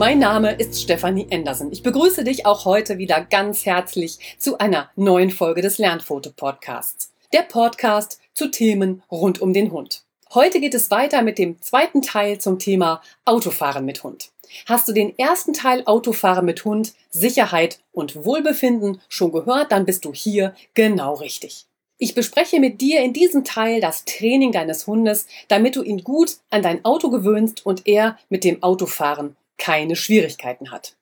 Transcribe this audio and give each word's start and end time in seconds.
Mein 0.00 0.18
Name 0.18 0.52
ist 0.54 0.80
Stefanie 0.80 1.26
Andersen. 1.30 1.70
Ich 1.72 1.82
begrüße 1.82 2.24
dich 2.24 2.46
auch 2.46 2.64
heute 2.64 2.96
wieder 2.96 3.20
ganz 3.20 3.66
herzlich 3.66 4.18
zu 4.38 4.56
einer 4.56 4.88
neuen 4.96 5.28
Folge 5.28 5.60
des 5.60 5.76
Lernfoto-Podcasts. 5.76 7.12
Der 7.34 7.42
Podcast 7.42 8.18
zu 8.32 8.50
Themen 8.50 9.02
rund 9.10 9.42
um 9.42 9.52
den 9.52 9.72
Hund. 9.72 10.04
Heute 10.32 10.58
geht 10.58 10.72
es 10.72 10.90
weiter 10.90 11.20
mit 11.20 11.36
dem 11.36 11.60
zweiten 11.60 12.00
Teil 12.00 12.38
zum 12.38 12.58
Thema 12.58 13.02
Autofahren 13.26 13.84
mit 13.84 14.02
Hund. 14.02 14.30
Hast 14.64 14.88
du 14.88 14.94
den 14.94 15.18
ersten 15.18 15.52
Teil 15.52 15.82
Autofahren 15.84 16.46
mit 16.46 16.64
Hund, 16.64 16.94
Sicherheit 17.10 17.80
und 17.92 18.24
Wohlbefinden 18.24 19.02
schon 19.10 19.32
gehört, 19.32 19.70
dann 19.70 19.84
bist 19.84 20.06
du 20.06 20.14
hier 20.14 20.54
genau 20.72 21.12
richtig. 21.12 21.66
Ich 21.98 22.14
bespreche 22.14 22.58
mit 22.58 22.80
dir 22.80 23.02
in 23.02 23.12
diesem 23.12 23.44
Teil 23.44 23.82
das 23.82 24.06
Training 24.06 24.52
deines 24.52 24.86
Hundes, 24.86 25.26
damit 25.48 25.76
du 25.76 25.82
ihn 25.82 26.02
gut 26.02 26.38
an 26.48 26.62
dein 26.62 26.86
Auto 26.86 27.10
gewöhnst 27.10 27.66
und 27.66 27.86
er 27.86 28.18
mit 28.30 28.44
dem 28.44 28.62
Autofahren 28.62 29.36
keine 29.60 29.94
Schwierigkeiten 29.94 30.72
hat. 30.72 30.96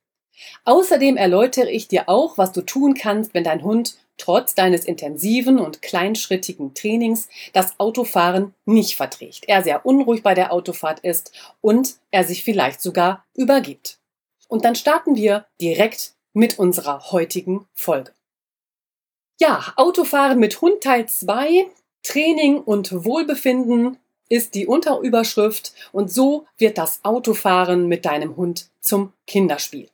Außerdem 0.65 1.17
erläutere 1.17 1.71
ich 1.71 1.89
dir 1.89 2.09
auch, 2.09 2.37
was 2.37 2.53
du 2.53 2.61
tun 2.61 2.95
kannst, 2.95 3.33
wenn 3.33 3.45
dein 3.45 3.63
Hund 3.63 3.97
trotz 4.19 4.55
deines 4.55 4.85
intensiven 4.85 5.59
und 5.59 5.81
kleinschrittigen 5.81 6.75
Trainings 6.75 7.29
das 7.53 7.79
Autofahren 7.79 8.55
nicht 8.67 8.97
verträgt, 8.97 9.49
er 9.49 9.63
sehr 9.63 9.87
unruhig 9.87 10.23
bei 10.23 10.35
der 10.35 10.53
Autofahrt 10.53 11.01
ist 11.01 11.33
und 11.61 11.97
er 12.11 12.25
sich 12.25 12.43
vielleicht 12.45 12.83
sogar 12.83 13.25
übergibt. 13.35 13.99
Und 14.49 14.65
dann 14.65 14.75
starten 14.75 15.17
wir 15.17 15.47
direkt 15.61 16.15
mit 16.33 16.59
unserer 16.59 17.11
heutigen 17.13 17.67
Folge. 17.73 18.13
Ja, 19.41 19.73
Autofahren 19.77 20.39
mit 20.39 20.61
Hund 20.61 20.83
Teil 20.83 21.09
2, 21.09 21.67
Training 22.03 22.59
und 22.59 23.05
Wohlbefinden 23.05 23.99
ist 24.29 24.55
die 24.55 24.67
Unterüberschrift 24.67 25.73
und 25.93 26.11
so 26.13 26.47
wird 26.57 26.79
das 26.79 27.01
Autofahren 27.05 27.89
mit 27.89 28.05
deinem 28.05 28.37
Hund 28.37 28.69
zum 28.81 29.13
Kinderspiel. 29.27 29.89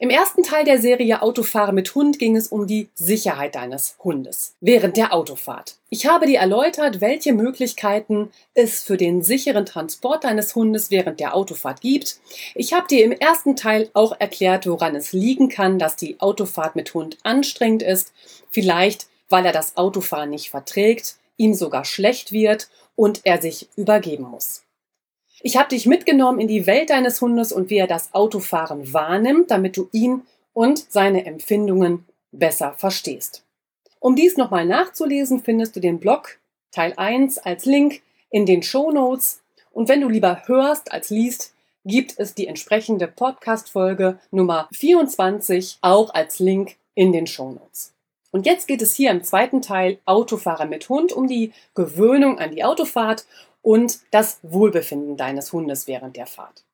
Im 0.00 0.10
ersten 0.10 0.44
Teil 0.44 0.64
der 0.64 0.78
Serie 0.78 1.22
Autofahren 1.22 1.74
mit 1.74 1.92
Hund 1.96 2.20
ging 2.20 2.36
es 2.36 2.46
um 2.46 2.68
die 2.68 2.88
Sicherheit 2.94 3.56
deines 3.56 3.96
Hundes 3.98 4.54
während 4.60 4.96
der 4.96 5.12
Autofahrt. 5.12 5.74
Ich 5.90 6.06
habe 6.06 6.26
dir 6.26 6.38
erläutert, 6.38 7.00
welche 7.00 7.32
Möglichkeiten 7.32 8.30
es 8.54 8.84
für 8.84 8.96
den 8.96 9.24
sicheren 9.24 9.66
Transport 9.66 10.22
deines 10.22 10.54
Hundes 10.54 10.92
während 10.92 11.18
der 11.18 11.34
Autofahrt 11.34 11.80
gibt. 11.80 12.20
Ich 12.54 12.72
habe 12.74 12.86
dir 12.86 13.04
im 13.04 13.10
ersten 13.10 13.56
Teil 13.56 13.90
auch 13.92 14.14
erklärt, 14.20 14.68
woran 14.68 14.94
es 14.94 15.12
liegen 15.12 15.48
kann, 15.48 15.80
dass 15.80 15.96
die 15.96 16.20
Autofahrt 16.20 16.76
mit 16.76 16.94
Hund 16.94 17.18
anstrengend 17.24 17.82
ist. 17.82 18.12
Vielleicht, 18.50 19.08
weil 19.28 19.46
er 19.46 19.52
das 19.52 19.76
Autofahren 19.76 20.30
nicht 20.30 20.50
verträgt, 20.50 21.16
ihm 21.38 21.54
sogar 21.54 21.84
schlecht 21.84 22.30
wird 22.30 22.68
und 22.98 23.20
er 23.22 23.40
sich 23.40 23.68
übergeben 23.76 24.24
muss. 24.24 24.64
Ich 25.40 25.56
habe 25.56 25.68
dich 25.68 25.86
mitgenommen 25.86 26.40
in 26.40 26.48
die 26.48 26.66
Welt 26.66 26.90
deines 26.90 27.20
Hundes 27.20 27.52
und 27.52 27.70
wie 27.70 27.76
er 27.76 27.86
das 27.86 28.12
Autofahren 28.12 28.92
wahrnimmt, 28.92 29.52
damit 29.52 29.76
du 29.76 29.88
ihn 29.92 30.22
und 30.52 30.84
seine 30.90 31.24
Empfindungen 31.24 32.04
besser 32.32 32.72
verstehst. 32.72 33.44
Um 34.00 34.16
dies 34.16 34.36
nochmal 34.36 34.66
nachzulesen, 34.66 35.44
findest 35.44 35.76
du 35.76 35.80
den 35.80 36.00
Blog 36.00 36.40
Teil 36.72 36.92
1 36.96 37.38
als 37.38 37.66
Link 37.66 38.02
in 38.30 38.46
den 38.46 38.64
Show 38.64 38.90
Notes. 38.90 39.42
Und 39.70 39.88
wenn 39.88 40.00
du 40.00 40.08
lieber 40.08 40.42
hörst 40.46 40.90
als 40.90 41.10
liest, 41.10 41.54
gibt 41.84 42.18
es 42.18 42.34
die 42.34 42.48
entsprechende 42.48 43.06
Podcast-Folge 43.06 44.18
Nummer 44.32 44.68
24 44.72 45.78
auch 45.82 46.12
als 46.12 46.40
Link 46.40 46.74
in 46.96 47.12
den 47.12 47.28
Show 47.28 47.52
Notes. 47.52 47.94
Und 48.30 48.46
jetzt 48.46 48.68
geht 48.68 48.82
es 48.82 48.94
hier 48.94 49.10
im 49.10 49.24
zweiten 49.24 49.62
Teil 49.62 49.98
Autofahrer 50.04 50.66
mit 50.66 50.88
Hund 50.88 51.12
um 51.12 51.28
die 51.28 51.52
Gewöhnung 51.74 52.38
an 52.38 52.50
die 52.50 52.64
Autofahrt 52.64 53.26
und 53.62 54.00
das 54.10 54.38
Wohlbefinden 54.42 55.16
deines 55.16 55.52
Hundes 55.52 55.86
während 55.86 56.16
der 56.16 56.26
Fahrt. 56.26 56.64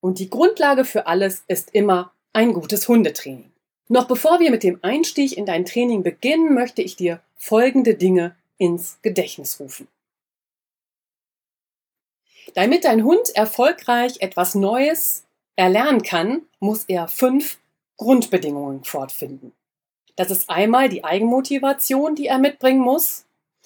Und 0.00 0.18
die 0.18 0.30
Grundlage 0.30 0.84
für 0.84 1.06
alles 1.06 1.44
ist 1.48 1.74
immer 1.74 2.12
ein 2.32 2.52
gutes 2.54 2.88
Hundetraining. 2.88 3.52
Noch 3.88 4.08
bevor 4.08 4.40
wir 4.40 4.50
mit 4.50 4.62
dem 4.62 4.78
Einstieg 4.82 5.36
in 5.36 5.44
dein 5.44 5.64
Training 5.66 6.02
beginnen, 6.02 6.54
möchte 6.54 6.82
ich 6.82 6.96
dir 6.96 7.20
folgende 7.36 7.94
Dinge 7.94 8.34
ins 8.56 8.98
Gedächtnis 9.02 9.60
rufen. 9.60 9.86
Damit 12.54 12.84
dein 12.84 13.04
Hund 13.04 13.34
erfolgreich 13.34 14.20
etwas 14.20 14.54
Neues 14.54 15.24
erlernen 15.56 16.02
kann, 16.02 16.42
muss 16.58 16.84
er 16.84 17.08
fünf 17.08 17.58
Grundbedingungen 17.96 18.84
fortfinden. 18.84 19.52
Das 20.16 20.30
ist 20.30 20.50
einmal 20.50 20.88
die 20.88 21.04
Eigenmotivation, 21.04 22.14
die 22.14 22.26
er 22.26 22.38
mitbringen 22.38 22.80
muss. 22.80 23.24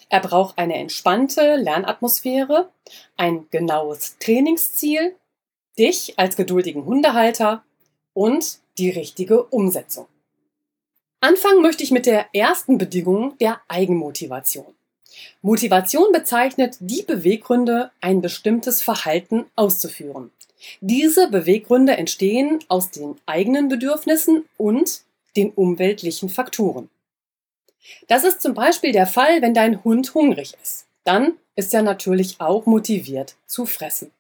Er 0.09 0.21
braucht 0.21 0.59
eine 0.59 0.77
entspannte 0.77 1.57
Lernatmosphäre, 1.57 2.71
ein 3.17 3.47
genaues 3.51 4.17
Trainingsziel, 4.19 5.17
dich 5.79 6.19
als 6.19 6.37
geduldigen 6.37 6.85
Hundehalter 6.85 7.65
und 8.13 8.61
die 8.79 8.91
richtige 8.91 9.45
Umsetzung. 9.45 10.07
Anfangen 11.21 11.63
möchte 11.63 11.83
ich 11.83 11.91
mit 11.91 12.07
der 12.07 12.27
ersten 12.35 12.79
Bedingung 12.79 13.37
der 13.39 13.61
Eigenmotivation. 13.69 14.75
Motivation 15.43 16.13
bezeichnet 16.13 16.77
die 16.81 17.03
Beweggründe, 17.03 17.91
ein 18.01 18.21
bestimmtes 18.21 18.83
Verhalten 18.83 19.47
auszuführen. 19.57 20.31
Diese 20.81 21.29
Beweggründe 21.29 21.97
entstehen 21.97 22.61
aus 22.69 22.91
den 22.91 23.17
eigenen 23.27 23.69
Bedürfnissen 23.69 24.45
und 24.57 25.06
den 25.37 25.51
umweltlichen 25.53 26.29
Faktoren. 26.29 26.89
Das 28.09 28.25
ist 28.25 28.43
zum 28.43 28.55
Beispiel 28.55 28.93
der 28.93 29.07
Fall, 29.07 29.43
wenn 29.43 29.55
dein 29.55 29.85
Hund 29.85 30.15
hungrig 30.15 30.55
ist. 30.63 30.87
Dann 31.05 31.35
ist 31.55 31.73
er 31.73 31.83
natürlich 31.83 32.41
auch 32.41 32.67
motiviert 32.67 33.37
zu 33.47 33.67
fressen. 33.67 34.11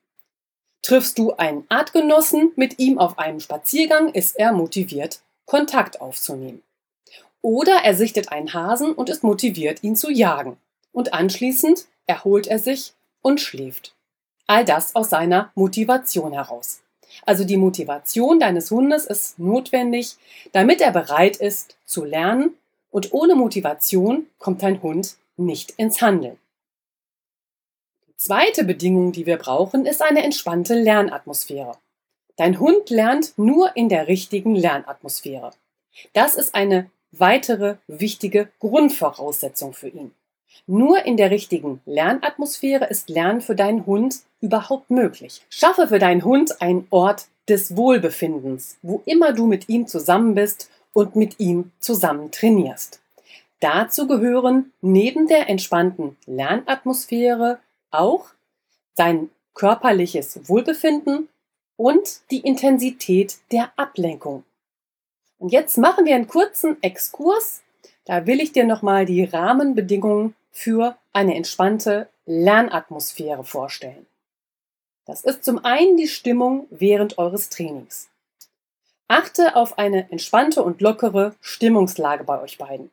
Triffst 0.82 1.18
du 1.18 1.32
einen 1.32 1.64
Artgenossen 1.68 2.52
mit 2.54 2.78
ihm 2.78 2.98
auf 2.98 3.18
einem 3.18 3.40
Spaziergang, 3.40 4.12
ist 4.12 4.36
er 4.36 4.52
motiviert, 4.52 5.20
Kontakt 5.44 6.00
aufzunehmen. 6.00 6.62
Oder 7.42 7.80
er 7.84 7.94
sichtet 7.94 8.30
einen 8.30 8.54
Hasen 8.54 8.92
und 8.92 9.08
ist 9.08 9.22
motiviert, 9.22 9.82
ihn 9.82 9.96
zu 9.96 10.10
jagen. 10.10 10.56
Und 10.92 11.12
anschließend 11.12 11.86
erholt 12.06 12.46
er 12.46 12.58
sich 12.58 12.94
und 13.20 13.40
schläft. 13.40 13.94
All 14.46 14.64
das 14.64 14.94
aus 14.94 15.10
seiner 15.10 15.50
Motivation 15.54 16.32
heraus. 16.32 16.82
Also 17.24 17.44
die 17.44 17.56
Motivation 17.56 18.40
deines 18.40 18.70
Hundes 18.70 19.06
ist 19.06 19.38
notwendig, 19.38 20.16
damit 20.52 20.80
er 20.80 20.92
bereit 20.92 21.36
ist 21.36 21.76
zu 21.84 22.04
lernen 22.04 22.54
und 22.90 23.12
ohne 23.12 23.34
Motivation 23.34 24.26
kommt 24.38 24.62
dein 24.62 24.82
Hund 24.82 25.16
nicht 25.36 25.72
ins 25.72 26.00
Handeln. 26.00 26.38
Die 28.08 28.16
zweite 28.16 28.64
Bedingung, 28.64 29.12
die 29.12 29.26
wir 29.26 29.36
brauchen, 29.36 29.86
ist 29.86 30.02
eine 30.02 30.22
entspannte 30.22 30.74
Lernatmosphäre. 30.74 31.76
Dein 32.36 32.60
Hund 32.60 32.90
lernt 32.90 33.36
nur 33.36 33.76
in 33.76 33.88
der 33.88 34.08
richtigen 34.08 34.54
Lernatmosphäre. 34.54 35.52
Das 36.12 36.34
ist 36.34 36.54
eine 36.54 36.90
weitere 37.12 37.76
wichtige 37.86 38.48
Grundvoraussetzung 38.60 39.72
für 39.72 39.88
ihn. 39.88 40.14
Nur 40.66 41.04
in 41.04 41.16
der 41.16 41.30
richtigen 41.30 41.80
Lernatmosphäre 41.86 42.86
ist 42.86 43.08
Lernen 43.08 43.40
für 43.40 43.54
deinen 43.54 43.86
Hund 43.86 44.16
überhaupt 44.40 44.90
möglich. 44.90 45.42
Schaffe 45.50 45.88
für 45.88 45.98
deinen 45.98 46.24
Hund 46.24 46.60
einen 46.60 46.86
Ort 46.90 47.28
des 47.48 47.76
Wohlbefindens, 47.76 48.78
wo 48.82 49.02
immer 49.04 49.32
du 49.32 49.46
mit 49.46 49.68
ihm 49.68 49.86
zusammen 49.86 50.34
bist 50.34 50.70
und 50.92 51.16
mit 51.16 51.38
ihm 51.38 51.70
zusammen 51.78 52.30
trainierst. 52.30 53.00
Dazu 53.60 54.06
gehören 54.06 54.72
neben 54.80 55.28
der 55.28 55.48
entspannten 55.48 56.16
Lernatmosphäre 56.26 57.58
auch 57.90 58.26
sein 58.94 59.30
körperliches 59.54 60.48
Wohlbefinden 60.48 61.28
und 61.76 62.20
die 62.30 62.40
Intensität 62.40 63.38
der 63.52 63.72
Ablenkung. 63.76 64.44
Und 65.38 65.52
jetzt 65.52 65.78
machen 65.78 66.06
wir 66.06 66.14
einen 66.14 66.28
kurzen 66.28 66.82
Exkurs. 66.82 67.62
Da 68.04 68.26
will 68.26 68.40
ich 68.40 68.52
dir 68.52 68.64
nochmal 68.64 69.04
die 69.04 69.24
Rahmenbedingungen 69.24 70.34
für 70.56 70.96
eine 71.12 71.34
entspannte 71.34 72.08
Lernatmosphäre 72.24 73.44
vorstellen. 73.44 74.06
Das 75.04 75.22
ist 75.22 75.44
zum 75.44 75.62
einen 75.66 75.98
die 75.98 76.08
Stimmung 76.08 76.66
während 76.70 77.18
eures 77.18 77.50
Trainings. 77.50 78.08
Achte 79.06 79.54
auf 79.54 79.78
eine 79.78 80.10
entspannte 80.10 80.62
und 80.62 80.80
lockere 80.80 81.34
Stimmungslage 81.42 82.24
bei 82.24 82.40
euch 82.40 82.56
beiden. 82.56 82.90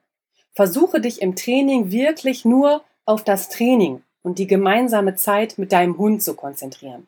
Versuche 0.52 1.00
dich 1.00 1.22
im 1.22 1.38
Training 1.38 1.90
wirklich 1.90 2.44
nur 2.44 2.84
auf 3.06 3.24
das 3.24 3.48
Training 3.48 4.04
und 4.24 4.40
die 4.40 4.48
gemeinsame 4.48 5.16
Zeit 5.16 5.58
mit 5.58 5.72
deinem 5.72 5.98
Hund 5.98 6.22
zu 6.22 6.36
konzentrieren. 6.36 7.08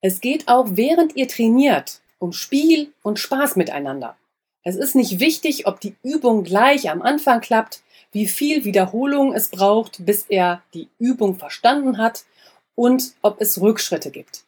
Es 0.00 0.20
geht 0.20 0.46
auch 0.46 0.68
während 0.70 1.16
ihr 1.16 1.26
trainiert 1.26 2.00
um 2.18 2.32
Spiel 2.32 2.92
und 3.02 3.18
Spaß 3.18 3.56
miteinander. 3.56 4.16
Es 4.62 4.76
ist 4.76 4.94
nicht 4.94 5.18
wichtig, 5.18 5.66
ob 5.66 5.80
die 5.80 5.96
Übung 6.02 6.44
gleich 6.44 6.90
am 6.90 7.02
Anfang 7.02 7.40
klappt, 7.40 7.82
wie 8.16 8.26
viel 8.26 8.64
Wiederholung 8.64 9.34
es 9.34 9.48
braucht, 9.48 10.06
bis 10.06 10.24
er 10.30 10.62
die 10.72 10.88
Übung 10.98 11.36
verstanden 11.36 11.98
hat 11.98 12.24
und 12.74 13.12
ob 13.20 13.42
es 13.42 13.60
Rückschritte 13.60 14.10
gibt. 14.10 14.44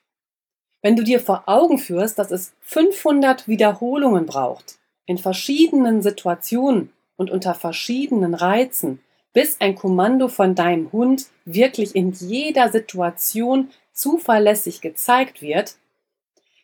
Wenn 0.80 0.96
du 0.96 1.04
dir 1.04 1.20
vor 1.20 1.42
Augen 1.44 1.76
führst, 1.76 2.18
dass 2.18 2.30
es 2.30 2.54
500 2.62 3.46
Wiederholungen 3.46 4.24
braucht, 4.24 4.78
in 5.04 5.18
verschiedenen 5.18 6.00
Situationen 6.00 6.94
und 7.18 7.30
unter 7.30 7.54
verschiedenen 7.54 8.32
Reizen, 8.32 9.00
bis 9.34 9.60
ein 9.60 9.74
Kommando 9.74 10.28
von 10.28 10.54
deinem 10.54 10.90
Hund 10.90 11.26
wirklich 11.44 11.94
in 11.94 12.12
jeder 12.12 12.72
Situation 12.72 13.68
zuverlässig 13.92 14.80
gezeigt 14.80 15.42
wird, 15.42 15.76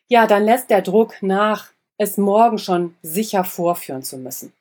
ja, 0.07 0.25
dann 0.25 0.43
lässt 0.43 0.71
der 0.71 0.81
Druck 0.81 1.21
nach, 1.21 1.69
es 1.99 2.17
morgen 2.17 2.57
schon 2.57 2.95
sicher 3.03 3.43
vorführen 3.43 4.01
zu 4.01 4.17
müssen. 4.17 4.53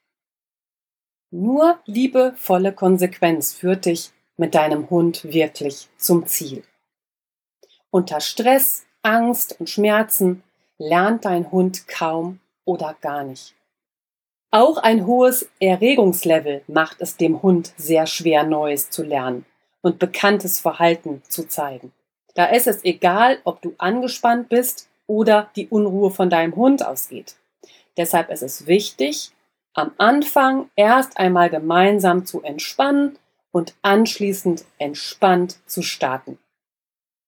Nur 1.37 1.81
liebevolle 1.87 2.73
Konsequenz 2.73 3.55
führt 3.55 3.87
dich 3.87 4.13
mit 4.37 4.55
deinem 4.55 4.89
Hund 4.89 5.25
wirklich 5.25 5.89
zum 5.97 6.29
Ziel. 6.29 6.63
Unter 7.91 8.21
Stress, 8.21 8.85
Angst 9.03 9.59
und 9.59 9.69
Schmerzen 9.69 10.45
lernt 10.79 11.25
dein 11.25 11.51
Hund 11.51 11.89
kaum 11.89 12.39
oder 12.65 12.95
gar 13.01 13.25
nicht. 13.25 13.57
Auch 14.53 14.77
ein 14.77 15.07
hohes 15.07 15.51
Erregungslevel 15.59 16.63
macht 16.69 16.99
es 17.01 17.17
dem 17.17 17.43
Hund 17.43 17.73
sehr 17.77 18.07
schwer, 18.07 18.45
Neues 18.45 18.91
zu 18.91 19.03
lernen 19.03 19.45
und 19.83 19.99
bekanntes 19.99 20.61
Verhalten 20.61 21.21
zu 21.29 21.49
zeigen. 21.49 21.91
Da 22.37 22.45
ist 22.45 22.69
es 22.69 22.85
egal, 22.85 23.39
ob 23.43 23.61
du 23.61 23.75
angespannt 23.79 24.51
bist 24.51 24.89
oder 25.09 25.51
die 25.57 25.67
Unruhe 25.67 26.13
von 26.13 26.31
deinem 26.31 26.55
Hund 26.55 26.87
ausgeht. 26.87 27.35
Deshalb 27.97 28.31
ist 28.31 28.43
es 28.43 28.69
wichtig, 28.69 29.34
am 29.75 29.93
Anfang 29.99 30.71
erst 30.77 31.19
einmal 31.19 31.51
gemeinsam 31.51 32.25
zu 32.25 32.43
entspannen 32.43 33.19
und 33.51 33.75
anschließend 33.83 34.65
entspannt 34.79 35.59
zu 35.67 35.83
starten. 35.83 36.39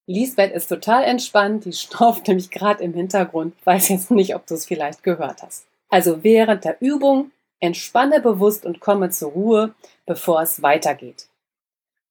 Lisbeth 0.07 0.53
ist 0.53 0.69
total 0.69 1.05
entspannt, 1.05 1.65
die 1.65 1.73
schnauft 1.75 2.29
nämlich 2.29 2.51
gerade 2.51 2.83
im 2.83 2.95
Hintergrund, 2.95 3.55
weiß 3.65 3.89
jetzt 3.89 4.11
nicht, 4.11 4.35
ob 4.35 4.47
du 4.47 4.55
es 4.55 4.67
vielleicht 4.67 5.03
gehört 5.03 5.43
hast. 5.43 5.67
Also 5.89 6.23
während 6.23 6.65
der 6.65 6.81
Übung 6.81 7.33
entspanne 7.61 8.21
bewusst 8.21 8.67
und 8.67 8.81
komme 8.81 9.11
zur 9.11 9.33
Ruhe, 9.33 9.75
bevor 10.05 10.43
es 10.43 10.63
weitergeht. 10.63 11.29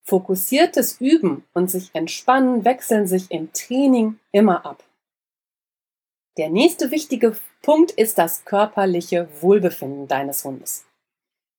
Fokussiertes 0.03 0.99
Üben 0.99 1.43
und 1.53 1.71
sich 1.71 1.89
entspannen 1.93 2.63
wechseln 2.63 3.07
sich 3.07 3.31
im 3.31 3.51
Training 3.53 4.19
immer 4.31 4.65
ab. 4.65 4.83
Der 6.37 6.49
nächste 6.49 6.91
wichtige 6.91 7.37
Punkt 7.61 7.91
ist 7.91 8.17
das 8.17 8.43
körperliche 8.43 9.29
Wohlbefinden 9.39 10.09
deines 10.09 10.43
Hundes. 10.43 10.83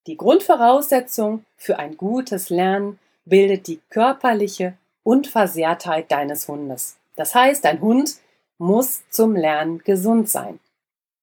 Die 0.07 0.19
Grundvoraussetzung 0.19 1.47
für 1.57 1.79
ein 1.79 1.97
gutes 1.97 2.51
Lernen 2.51 2.99
bildet 3.25 3.69
die 3.69 3.81
körperliche 3.89 4.75
Unversehrtheit 5.03 6.13
deines 6.13 6.47
Hundes. 6.47 6.99
Das 7.17 7.35
heißt, 7.35 7.65
dein 7.65 7.81
Hund 7.81 8.17
muss 8.59 9.03
zum 9.09 9.35
Lernen 9.35 9.79
gesund 9.79 10.29
sein. 10.29 10.61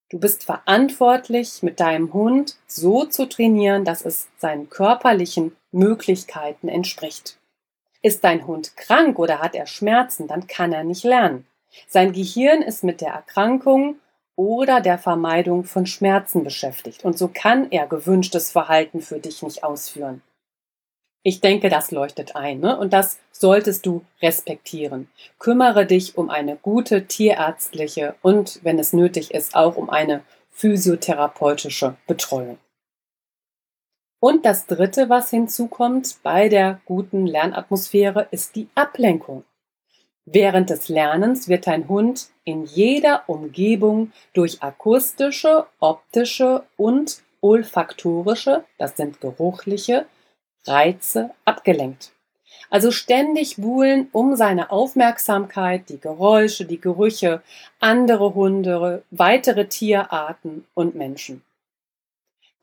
Du 0.10 0.20
bist 0.20 0.44
verantwortlich, 0.46 1.62
mit 1.62 1.80
deinem 1.80 2.12
Hund 2.12 2.58
so 2.66 3.06
zu 3.06 3.30
trainieren, 3.30 3.86
dass 3.86 4.04
es 4.04 4.30
seinen 4.38 4.70
körperlichen 4.70 5.56
Möglichkeiten 5.72 6.70
entspricht. 6.70 7.38
Ist 8.02 8.24
dein 8.24 8.48
Hund 8.48 8.76
krank 8.78 9.20
oder 9.20 9.40
hat 9.40 9.54
er 9.54 9.68
Schmerzen, 9.68 10.28
dann 10.28 10.48
kann 10.48 10.74
er 10.74 10.84
nicht 10.84 11.04
lernen. 11.04 11.46
Sein 11.88 12.14
Gehirn 12.14 12.62
ist 12.62 12.84
mit 12.84 13.02
der 13.02 13.14
Erkrankung 13.14 13.98
oder 14.36 14.82
der 14.82 14.98
Vermeidung 14.98 15.64
von 15.64 15.86
Schmerzen 15.86 16.44
beschäftigt 16.44 17.06
und 17.06 17.18
so 17.18 17.28
kann 17.28 17.72
er 17.72 17.88
gewünschtes 17.88 18.52
Verhalten 18.52 19.02
für 19.02 19.20
dich 19.20 19.44
nicht 19.44 19.64
ausführen. 19.64 20.22
Ich 21.26 21.40
denke, 21.40 21.70
das 21.70 21.92
leuchtet 21.92 22.36
ein 22.36 22.60
ne? 22.60 22.78
und 22.78 22.92
das 22.92 23.18
solltest 23.32 23.86
du 23.86 24.04
respektieren. 24.22 25.08
Kümmere 25.40 25.86
dich 25.86 26.18
um 26.18 26.30
eine 26.30 26.58
gute 26.58 27.08
tierärztliche 27.08 28.16
und, 28.22 28.60
wenn 28.64 28.78
es 28.78 28.92
nötig 28.92 29.34
ist, 29.34 29.56
auch 29.56 29.78
um 29.78 29.90
eine 29.90 30.24
physiotherapeutische 30.52 31.96
Betreuung. 32.08 32.58
Und 34.20 34.46
das 34.46 34.68
Dritte, 34.68 35.10
was 35.10 35.30
hinzukommt 35.30 36.18
bei 36.24 36.50
der 36.50 36.82
guten 36.86 37.26
Lernatmosphäre, 37.26 38.28
ist 38.32 38.56
die 38.56 38.68
Ablenkung. 38.76 39.44
Während 40.26 40.70
des 40.70 40.88
Lernens 40.88 41.50
wird 41.50 41.68
dein 41.68 41.88
Hund 41.90 42.30
in 42.46 42.64
jeder 42.64 43.24
Umgebung 43.28 44.12
durch 44.34 44.64
akustische, 44.64 45.66
optische 45.80 46.64
und 46.78 47.22
olfaktorische, 47.42 48.64
das 48.78 48.96
sind 48.96 49.20
geruchliche, 49.20 50.06
Reize 50.66 51.32
abgelenkt. 51.44 52.14
Also 52.70 52.90
ständig 52.92 53.58
buhlen 53.58 54.08
um 54.14 54.36
seine 54.36 54.72
Aufmerksamkeit 54.72 55.90
die 55.90 56.00
Geräusche, 56.00 56.66
die 56.66 56.80
Gerüche, 56.80 57.42
andere 57.80 58.34
Hunde, 58.34 59.04
weitere 59.12 59.68
Tierarten 59.68 60.66
und 60.74 60.96
Menschen. 60.96 61.44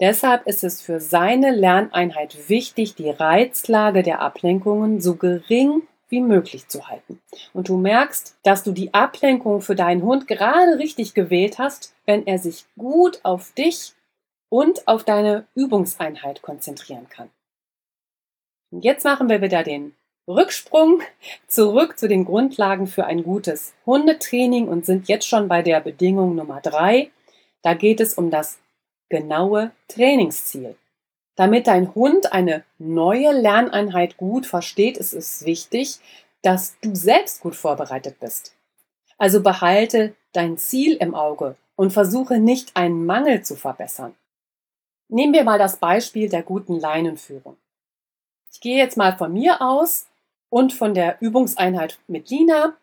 Deshalb 0.00 0.46
ist 0.46 0.64
es 0.64 0.80
für 0.80 0.98
seine 0.98 1.50
Lerneinheit 1.50 2.48
wichtig, 2.48 2.94
die 2.94 3.10
Reizlage 3.10 4.02
der 4.02 4.22
Ablenkungen 4.22 5.02
so 5.02 5.14
gering 5.14 5.82
wie 6.10 6.20
möglich 6.20 6.68
zu 6.68 6.88
halten. 6.88 7.20
Und 7.54 7.68
du 7.68 7.76
merkst, 7.76 8.36
dass 8.42 8.62
du 8.62 8.72
die 8.72 8.92
Ablenkung 8.92 9.62
für 9.62 9.74
deinen 9.74 10.02
Hund 10.02 10.26
gerade 10.28 10.78
richtig 10.78 11.14
gewählt 11.14 11.58
hast, 11.58 11.94
wenn 12.04 12.26
er 12.26 12.38
sich 12.38 12.66
gut 12.76 13.20
auf 13.22 13.52
dich 13.52 13.94
und 14.48 14.86
auf 14.86 15.04
deine 15.04 15.46
Übungseinheit 15.54 16.42
konzentrieren 16.42 17.08
kann. 17.08 17.30
Und 18.70 18.84
jetzt 18.84 19.04
machen 19.04 19.28
wir 19.28 19.40
wieder 19.40 19.62
den 19.62 19.94
Rücksprung 20.28 21.02
zurück 21.48 21.98
zu 21.98 22.08
den 22.08 22.24
Grundlagen 22.24 22.86
für 22.86 23.06
ein 23.06 23.22
gutes 23.22 23.74
Hundetraining 23.86 24.68
und 24.68 24.86
sind 24.86 25.08
jetzt 25.08 25.26
schon 25.26 25.48
bei 25.48 25.62
der 25.62 25.80
Bedingung 25.80 26.36
Nummer 26.36 26.60
drei. 26.60 27.10
Da 27.62 27.74
geht 27.74 28.00
es 28.00 28.14
um 28.14 28.30
das 28.30 28.58
genaue 29.08 29.72
Trainingsziel. 29.88 30.76
Damit 31.36 31.66
dein 31.66 31.94
Hund 31.94 32.32
eine 32.32 32.64
neue 32.78 33.32
Lerneinheit 33.32 34.16
gut 34.16 34.46
versteht, 34.46 34.98
ist 34.98 35.12
es 35.12 35.44
wichtig, 35.44 36.00
dass 36.42 36.78
du 36.80 36.94
selbst 36.94 37.40
gut 37.40 37.54
vorbereitet 37.54 38.18
bist. 38.20 38.54
Also 39.18 39.42
behalte 39.42 40.14
dein 40.32 40.58
Ziel 40.58 40.96
im 40.96 41.14
Auge 41.14 41.56
und 41.76 41.92
versuche 41.92 42.38
nicht 42.38 42.76
einen 42.76 43.06
Mangel 43.06 43.42
zu 43.42 43.56
verbessern. 43.56 44.14
Nehmen 45.08 45.32
wir 45.32 45.44
mal 45.44 45.58
das 45.58 45.76
Beispiel 45.76 46.28
der 46.28 46.42
guten 46.42 46.78
Leinenführung. 46.78 47.56
Ich 48.52 48.60
gehe 48.60 48.76
jetzt 48.76 48.96
mal 48.96 49.16
von 49.16 49.32
mir 49.32 49.60
aus 49.60 50.06
und 50.50 50.72
von 50.72 50.94
der 50.94 51.20
Übungseinheit 51.20 51.98
mit 52.06 52.30
Lina. 52.30 52.76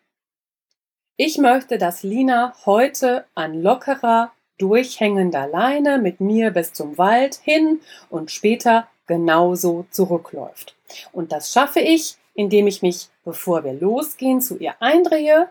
Ich 1.16 1.38
möchte, 1.38 1.78
dass 1.78 2.02
Lina 2.02 2.54
heute 2.66 3.24
an 3.34 3.62
lockerer, 3.62 4.32
durchhängender 4.58 5.46
Leine 5.46 5.98
mit 5.98 6.20
mir 6.20 6.50
bis 6.50 6.72
zum 6.72 6.98
Wald 6.98 7.36
hin 7.36 7.80
und 8.10 8.30
später 8.30 8.88
genauso 9.06 9.86
zurückläuft. 9.90 10.76
Und 11.12 11.32
das 11.32 11.52
schaffe 11.52 11.80
ich, 11.80 12.16
indem 12.34 12.66
ich 12.66 12.82
mich, 12.82 13.08
bevor 13.24 13.64
wir 13.64 13.72
losgehen, 13.72 14.40
zu 14.40 14.58
ihr 14.58 14.74
eindrehe, 14.80 15.50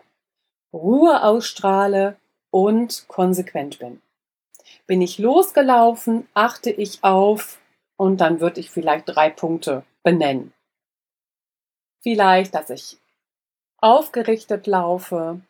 Ruhe 0.72 1.22
ausstrahle 1.22 2.16
und 2.50 3.06
konsequent 3.08 3.78
bin. 3.78 4.00
Bin 4.86 5.02
ich 5.02 5.18
losgelaufen, 5.18 6.26
achte 6.34 6.70
ich 6.70 7.02
auf 7.02 7.58
und 7.96 8.20
dann 8.20 8.40
würde 8.40 8.60
ich 8.60 8.70
vielleicht 8.70 9.04
drei 9.08 9.28
Punkte 9.28 9.84
benennen. 10.02 10.52
Vielleicht, 12.00 12.54
dass 12.54 12.70
ich 12.70 12.98
aufgerichtet 13.78 14.66
laufe, 14.66 15.40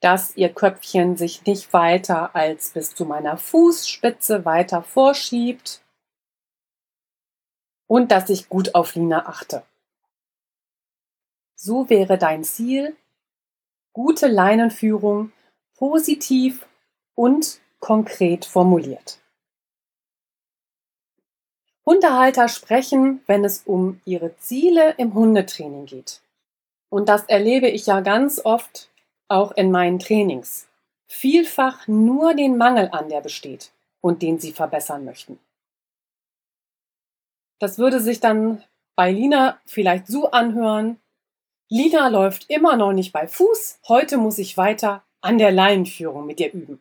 dass 0.00 0.36
ihr 0.36 0.52
Köpfchen 0.52 1.16
sich 1.16 1.44
nicht 1.46 1.72
weiter 1.72 2.34
als 2.34 2.70
bis 2.70 2.94
zu 2.94 3.04
meiner 3.04 3.36
Fußspitze 3.36 4.44
weiter 4.44 4.82
vorschiebt 4.82 5.82
und 7.86 8.10
dass 8.10 8.28
ich 8.30 8.48
gut 8.48 8.74
auf 8.74 8.94
Lina 8.94 9.26
achte. 9.26 9.62
So 11.54 11.88
wäre 11.88 12.18
dein 12.18 12.44
Ziel 12.44 12.96
gute 13.92 14.26
Leinenführung 14.26 15.32
positiv 15.76 16.66
und 17.14 17.60
konkret 17.80 18.44
formuliert. 18.44 19.18
Hundehalter 21.86 22.48
sprechen, 22.48 23.22
wenn 23.26 23.44
es 23.44 23.62
um 23.64 24.00
ihre 24.04 24.36
Ziele 24.38 24.94
im 24.98 25.14
Hundetraining 25.14 25.86
geht. 25.86 26.20
Und 26.90 27.08
das 27.08 27.24
erlebe 27.24 27.68
ich 27.68 27.86
ja 27.86 28.00
ganz 28.00 28.44
oft 28.44 28.90
auch 29.28 29.52
in 29.52 29.70
meinen 29.70 29.98
Trainings. 29.98 30.68
Vielfach 31.06 31.86
nur 31.86 32.34
den 32.34 32.56
Mangel 32.56 32.88
an, 32.92 33.08
der 33.08 33.20
besteht 33.20 33.72
und 34.00 34.22
den 34.22 34.38
sie 34.38 34.52
verbessern 34.52 35.04
möchten. 35.04 35.38
Das 37.58 37.78
würde 37.78 38.00
sich 38.00 38.20
dann 38.20 38.62
bei 38.96 39.12
Lina 39.12 39.58
vielleicht 39.64 40.06
so 40.06 40.30
anhören. 40.30 41.00
Lina 41.68 42.08
läuft 42.08 42.50
immer 42.50 42.76
noch 42.76 42.92
nicht 42.92 43.12
bei 43.12 43.26
Fuß, 43.26 43.80
heute 43.88 44.18
muss 44.18 44.38
ich 44.38 44.56
weiter 44.56 45.02
an 45.20 45.38
der 45.38 45.50
Leinenführung 45.50 46.26
mit 46.26 46.40
ihr 46.40 46.52
üben. 46.52 46.80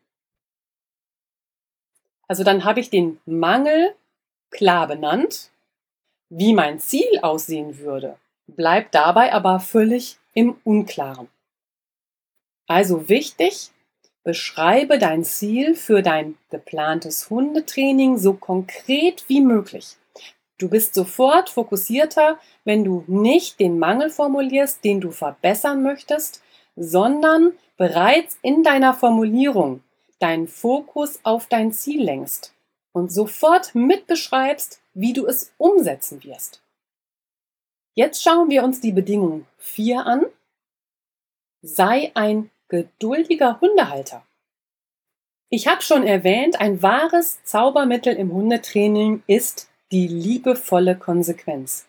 Also 2.27 2.43
dann 2.43 2.63
habe 2.63 2.79
ich 2.79 2.89
den 2.89 3.19
Mangel 3.25 3.95
klar 4.49 4.87
benannt. 4.87 5.51
Wie 6.29 6.53
mein 6.53 6.79
Ziel 6.79 7.19
aussehen 7.21 7.77
würde, 7.77 8.17
bleibt 8.47 8.95
dabei 8.95 9.31
aber 9.31 9.59
völlig 9.59 10.17
im 10.33 10.57
Unklaren. 10.63 11.27
Also 12.67 13.09
wichtig, 13.09 13.71
beschreibe 14.23 14.97
dein 14.97 15.23
Ziel 15.23 15.75
für 15.75 16.01
dein 16.01 16.37
geplantes 16.49 17.29
Hundetraining 17.29 18.17
so 18.17 18.33
konkret 18.33 19.23
wie 19.27 19.41
möglich. 19.41 19.97
Du 20.57 20.69
bist 20.69 20.95
sofort 20.95 21.49
fokussierter, 21.49 22.39
wenn 22.63 22.83
du 22.83 23.03
nicht 23.07 23.59
den 23.59 23.77
Mangel 23.77 24.09
formulierst, 24.09 24.83
den 24.83 25.01
du 25.01 25.11
verbessern 25.11 25.83
möchtest, 25.83 26.41
sondern 26.75 27.53
bereits 27.77 28.37
in 28.41 28.63
deiner 28.63 28.93
Formulierung 28.93 29.83
deinen 30.19 30.47
Fokus 30.47 31.19
auf 31.23 31.47
dein 31.47 31.71
Ziel 31.71 32.03
lenkst 32.03 32.53
und 32.93 33.11
sofort 33.11 33.75
mitbeschreibst, 33.75 34.81
wie 34.93 35.13
du 35.13 35.27
es 35.27 35.53
umsetzen 35.57 36.23
wirst. 36.23 36.61
Jetzt 37.93 38.23
schauen 38.23 38.49
wir 38.49 38.63
uns 38.63 38.79
die 38.79 38.93
Bedingung 38.93 39.45
4 39.57 40.05
an. 40.05 40.25
Sei 41.61 42.11
ein 42.15 42.49
geduldiger 42.67 43.59
Hundehalter. 43.61 44.23
Ich 45.49 45.67
habe 45.67 45.81
schon 45.81 46.05
erwähnt, 46.05 46.59
ein 46.59 46.81
wahres 46.81 47.43
Zaubermittel 47.43 48.15
im 48.15 48.33
Hundetraining 48.33 49.23
ist 49.27 49.69
die 49.91 50.07
liebevolle 50.07 50.95
Konsequenz. 50.95 51.85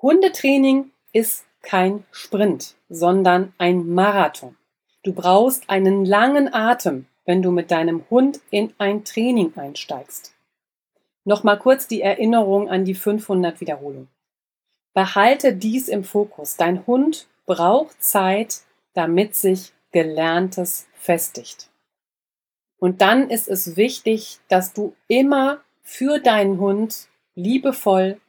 Hundetraining 0.00 0.90
ist 1.12 1.44
kein 1.62 2.04
Sprint, 2.10 2.74
sondern 2.88 3.52
ein 3.58 3.88
Marathon. 3.88 4.56
Du 5.02 5.12
brauchst 5.12 5.68
einen 5.68 6.04
langen 6.04 6.52
Atem, 6.52 7.06
wenn 7.24 7.42
du 7.42 7.50
mit 7.50 7.70
deinem 7.70 8.04
Hund 8.10 8.40
in 8.50 8.72
ein 8.78 9.04
Training 9.04 9.52
einsteigst. 9.56 10.34
Nochmal 11.24 11.58
kurz 11.58 11.86
die 11.86 12.02
Erinnerung 12.02 12.68
an 12.68 12.84
die 12.84 12.94
500 12.94 13.60
Wiederholungen. 13.60 14.08
Behalte 14.94 15.52
dies 15.52 15.88
im 15.88 16.04
Fokus. 16.04 16.56
Dein 16.56 16.86
Hund 16.86 17.26
braucht 17.46 18.02
Zeit, 18.02 18.62
damit 18.96 19.36
sich 19.36 19.72
Gelerntes 19.92 20.86
festigt. 20.94 21.70
Und 22.78 23.00
dann 23.00 23.30
ist 23.30 23.48
es 23.48 23.76
wichtig, 23.76 24.38
dass 24.48 24.72
du 24.72 24.94
immer 25.08 25.60
für 25.82 26.18
deinen 26.18 26.58
Hund 26.58 27.08
liebevoll, 27.34 28.20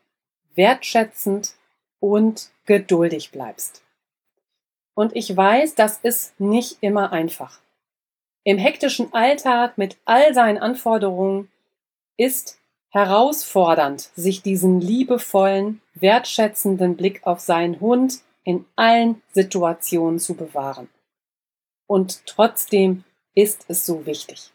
wertschätzend 0.55 1.55
und 1.99 2.51
geduldig 2.65 3.31
bleibst. 3.31 3.83
Und 4.93 5.15
ich 5.15 5.35
weiß, 5.35 5.75
das 5.75 5.99
ist 5.99 6.39
nicht 6.39 6.77
immer 6.81 7.11
einfach. 7.11 7.59
Im 8.43 8.57
hektischen 8.57 9.13
Alltag 9.13 9.77
mit 9.77 9.97
all 10.05 10.33
seinen 10.33 10.57
Anforderungen 10.57 11.51
ist 12.17 12.59
herausfordernd, 12.89 14.09
sich 14.15 14.41
diesen 14.41 14.81
liebevollen, 14.81 15.81
wertschätzenden 15.93 16.95
Blick 16.95 17.25
auf 17.27 17.39
seinen 17.39 17.79
Hund 17.79 18.21
in 18.47 18.65
allen 18.77 19.21
Situationen 19.33 20.19
zu 20.19 20.33
bewahren. 20.33 20.87
Und 21.85 22.25
trotzdem 22.25 23.03
ist 23.35 23.65
es 23.67 23.85
so 23.85 24.05
wichtig. 24.05 24.53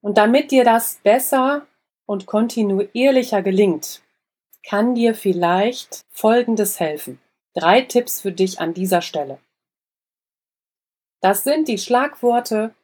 Und 0.00 0.18
damit 0.18 0.50
dir 0.50 0.64
das 0.64 0.96
besser 1.04 1.64
und 2.04 2.26
kontinuierlicher 2.26 3.40
gelingt, 3.40 4.02
kann 4.66 4.96
dir 4.96 5.14
vielleicht 5.14 6.04
Folgendes 6.10 6.80
helfen. 6.80 7.20
Drei 7.54 7.82
Tipps 7.82 8.20
für 8.20 8.32
dich 8.32 8.58
an 8.58 8.74
dieser 8.74 9.00
Stelle. 9.00 9.38
Das 11.20 11.44
sind 11.44 11.68
die 11.68 11.78
Schlagworte 11.78 12.74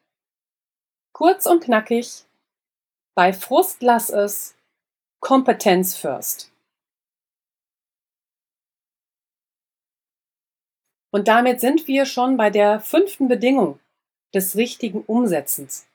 kurz 1.12 1.46
und 1.46 1.64
knackig, 1.64 2.24
bei 3.16 3.32
Frust 3.32 3.82
lass 3.82 4.10
es, 4.10 4.54
Kompetenz 5.18 5.96
first. 5.96 6.52
Und 11.10 11.28
damit 11.28 11.60
sind 11.60 11.86
wir 11.86 12.04
schon 12.04 12.36
bei 12.36 12.50
der 12.50 12.80
fünften 12.80 13.28
Bedingung 13.28 13.78
des 14.34 14.56
richtigen 14.56 15.02
Umsetzens. 15.02 15.86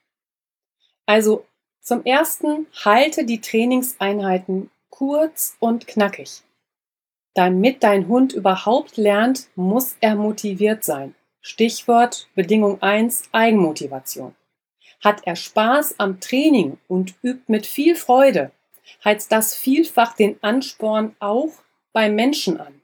Also 1.05 1.45
zum 1.81 2.05
ersten, 2.05 2.67
halte 2.85 3.25
die 3.25 3.41
Trainingseinheiten 3.41 4.71
kurz 4.89 5.57
und 5.59 5.85
knackig. 5.85 6.41
Damit 7.33 7.83
dein 7.83 8.07
Hund 8.07 8.33
überhaupt 8.33 8.95
lernt, 8.97 9.47
muss 9.55 9.97
er 9.99 10.15
motiviert 10.15 10.83
sein. 10.83 11.15
Stichwort 11.41 12.29
Bedingung 12.35 12.81
1 12.81 13.23
Eigenmotivation. 13.31 14.35
Hat 15.03 15.23
er 15.25 15.35
Spaß 15.35 15.99
am 15.99 16.21
Training 16.21 16.77
und 16.87 17.15
übt 17.21 17.43
mit 17.47 17.65
viel 17.65 17.95
Freude, 17.95 18.51
heizt 19.03 19.31
das 19.31 19.53
vielfach 19.55 20.15
den 20.15 20.41
Ansporn 20.41 21.15
auch 21.19 21.51
beim 21.91 22.15
Menschen 22.15 22.61
an. 22.61 22.82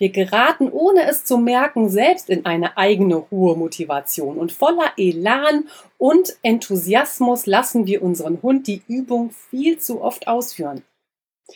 Wir 0.00 0.08
geraten, 0.08 0.70
ohne 0.72 1.06
es 1.10 1.26
zu 1.26 1.36
merken, 1.36 1.90
selbst 1.90 2.30
in 2.30 2.46
eine 2.46 2.78
eigene 2.78 3.30
hohe 3.30 3.54
Motivation 3.54 4.38
und 4.38 4.50
voller 4.50 4.94
Elan 4.96 5.68
und 5.98 6.38
Enthusiasmus 6.40 7.44
lassen 7.44 7.86
wir 7.86 8.02
unseren 8.02 8.40
Hund 8.40 8.66
die 8.66 8.80
Übung 8.88 9.30
viel 9.50 9.78
zu 9.78 10.00
oft 10.00 10.26
ausführen. 10.26 10.84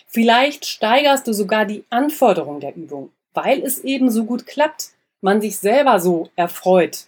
Vielleicht 0.08 0.66
steigerst 0.66 1.26
du 1.26 1.32
sogar 1.32 1.64
die 1.64 1.84
Anforderung 1.88 2.60
der 2.60 2.76
Übung, 2.76 3.08
weil 3.32 3.62
es 3.62 3.78
eben 3.78 4.10
so 4.10 4.24
gut 4.24 4.46
klappt, 4.46 4.90
man 5.22 5.40
sich 5.40 5.56
selber 5.56 5.98
so 5.98 6.28
erfreut. 6.36 7.06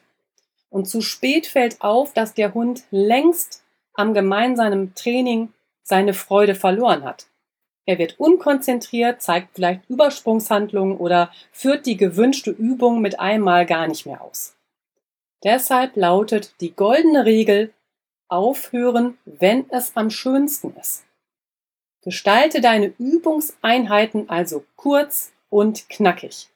Und 0.70 0.88
zu 0.88 1.02
spät 1.02 1.46
fällt 1.46 1.82
auf, 1.82 2.14
dass 2.14 2.32
der 2.32 2.54
Hund 2.54 2.84
längst 2.90 3.62
am 3.92 4.14
gemeinsamen 4.14 4.94
Training 4.94 5.52
seine 5.82 6.14
Freude 6.14 6.54
verloren 6.54 7.04
hat. 7.04 7.26
Er 7.86 7.98
wird 7.98 8.18
unkonzentriert, 8.18 9.22
zeigt 9.22 9.54
vielleicht 9.54 9.88
Übersprungshandlungen 9.88 10.96
oder 10.96 11.30
führt 11.52 11.86
die 11.86 11.96
gewünschte 11.96 12.50
Übung 12.50 13.00
mit 13.00 13.20
einmal 13.20 13.64
gar 13.64 13.86
nicht 13.86 14.06
mehr 14.06 14.20
aus. 14.20 14.56
Deshalb 15.44 15.96
lautet 15.96 16.60
die 16.60 16.74
goldene 16.74 17.24
Regel 17.24 17.72
aufhören, 18.28 19.16
wenn 19.24 19.70
es 19.70 19.96
am 19.96 20.10
schönsten 20.10 20.74
ist. 20.76 21.04
Gestalte 22.02 22.60
deine 22.60 22.92
Übungseinheiten 22.98 24.28
also 24.28 24.64
kurz 24.74 25.32
und 25.48 25.88
knackig. 25.88 26.48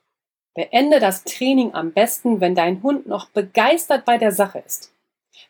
Beende 0.54 0.98
das 0.98 1.22
Training 1.22 1.74
am 1.74 1.92
besten, 1.92 2.40
wenn 2.40 2.56
dein 2.56 2.82
Hund 2.82 3.06
noch 3.06 3.28
begeistert 3.28 4.04
bei 4.04 4.18
der 4.18 4.32
Sache 4.32 4.58
ist. 4.66 4.92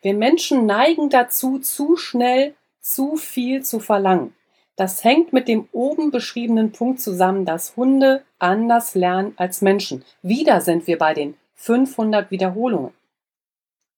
Wir 0.03 0.15
Menschen 0.15 0.67
neigen 0.67 1.09
dazu, 1.09 1.59
zu 1.59 1.97
schnell 1.97 2.55
zu 2.81 3.17
viel 3.17 3.63
zu 3.63 3.81
verlangen. 3.81 4.35
Das 4.81 5.05
hängt 5.05 5.35
mit 5.35 5.47
dem 5.47 5.69
oben 5.73 6.11
beschriebenen 6.11 6.73
Punkt 6.73 7.03
zusammen, 7.03 7.45
dass 7.45 7.77
Hunde 7.77 8.25
anders 8.39 8.95
lernen 8.95 9.35
als 9.37 9.61
Menschen. 9.61 10.07
Wieder 10.23 10.63
sind 10.63 10.87
wir 10.87 10.97
bei 10.97 11.13
den 11.13 11.37
500 11.57 12.31
Wiederholungen. 12.31 12.95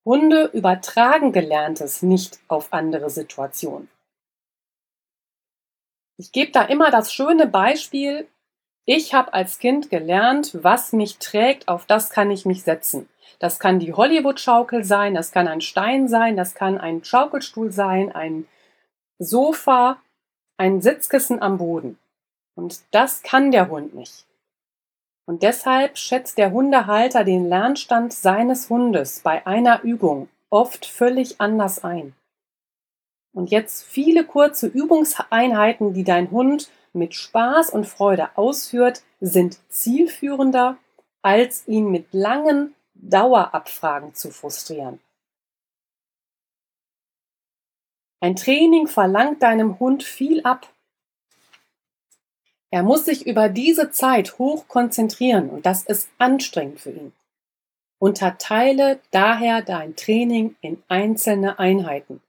Hunde 0.03 0.49
übertragen 0.51 1.31
Gelerntes 1.31 2.01
nicht 2.01 2.39
auf 2.49 2.73
andere 2.73 3.09
Situationen. 3.09 3.87
Ich 6.17 6.33
gebe 6.33 6.51
da 6.51 6.63
immer 6.63 6.91
das 6.91 7.13
schöne 7.13 7.47
Beispiel, 7.47 8.27
ich 8.83 9.13
habe 9.13 9.33
als 9.33 9.59
Kind 9.59 9.89
gelernt, 9.89 10.51
was 10.63 10.91
mich 10.91 11.17
trägt, 11.17 11.69
auf 11.69 11.85
das 11.85 12.09
kann 12.09 12.29
ich 12.29 12.45
mich 12.45 12.63
setzen. 12.63 13.07
Das 13.39 13.57
kann 13.57 13.79
die 13.79 13.93
Hollywood-Schaukel 13.93 14.83
sein, 14.83 15.15
das 15.15 15.31
kann 15.31 15.47
ein 15.47 15.61
Stein 15.61 16.09
sein, 16.09 16.35
das 16.35 16.55
kann 16.55 16.77
ein 16.77 17.05
Schaukelstuhl 17.05 17.71
sein, 17.71 18.11
ein 18.11 18.49
Sofa, 19.17 20.02
ein 20.63 20.81
Sitzkissen 20.81 21.41
am 21.41 21.57
Boden. 21.57 21.99
Und 22.55 22.83
das 22.91 23.21
kann 23.21 23.51
der 23.51 23.69
Hund 23.69 23.93
nicht. 23.93 24.25
Und 25.25 25.43
deshalb 25.43 25.97
schätzt 25.97 26.37
der 26.37 26.51
Hundehalter 26.51 27.25
den 27.25 27.49
Lernstand 27.49 28.13
seines 28.13 28.69
Hundes 28.69 29.19
bei 29.19 29.45
einer 29.45 29.83
Übung 29.83 30.29
oft 30.49 30.85
völlig 30.85 31.41
anders 31.41 31.83
ein. 31.83 32.13
Und 33.33 33.51
jetzt 33.51 33.83
viele 33.83 34.23
kurze 34.23 34.67
Übungseinheiten, 34.67 35.93
die 35.93 36.05
dein 36.05 36.31
Hund 36.31 36.69
mit 36.93 37.13
Spaß 37.13 37.69
und 37.71 37.85
Freude 37.85 38.29
ausführt, 38.37 39.03
sind 39.19 39.59
zielführender, 39.67 40.77
als 41.21 41.67
ihn 41.67 41.91
mit 41.91 42.13
langen 42.13 42.73
Dauerabfragen 42.93 44.13
zu 44.13 44.29
frustrieren. 44.31 45.01
Ein 48.23 48.37
Training 48.37 48.87
verlangt 48.87 49.43
deinem 49.43 49.81
Hund 49.81 50.01
viel 50.01 50.43
ab. 50.43 50.71
Er 52.71 52.81
muss 52.81 53.03
sich 53.03 53.27
über 53.27 53.49
diese 53.49 53.91
Zeit 53.91 54.39
hoch 54.39 54.69
konzentrieren 54.69 55.49
und 55.49 55.65
das 55.65 55.83
ist 55.83 56.07
anstrengend 56.19 56.79
für 56.79 56.91
ihn. 56.91 57.11
Unterteile 57.99 59.01
daher 59.11 59.61
dein 59.61 59.97
Training 59.97 60.55
in 60.61 60.81
einzelne 60.87 61.59
Einheiten. 61.59 62.21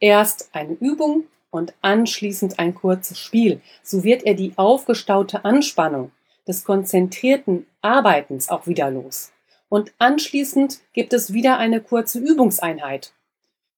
Erst 0.00 0.48
eine 0.54 0.72
Übung 0.72 1.24
und 1.50 1.74
anschließend 1.82 2.58
ein 2.58 2.74
kurzes 2.74 3.18
Spiel. 3.18 3.60
So 3.82 4.04
wird 4.04 4.22
er 4.22 4.32
die 4.32 4.54
aufgestaute 4.56 5.44
Anspannung 5.44 6.12
des 6.48 6.64
konzentrierten 6.64 7.66
Arbeitens 7.82 8.48
auch 8.48 8.66
wieder 8.66 8.90
los. 8.90 9.32
Und 9.68 9.92
anschließend 9.98 10.80
gibt 10.94 11.12
es 11.12 11.34
wieder 11.34 11.58
eine 11.58 11.82
kurze 11.82 12.20
Übungseinheit 12.20 13.12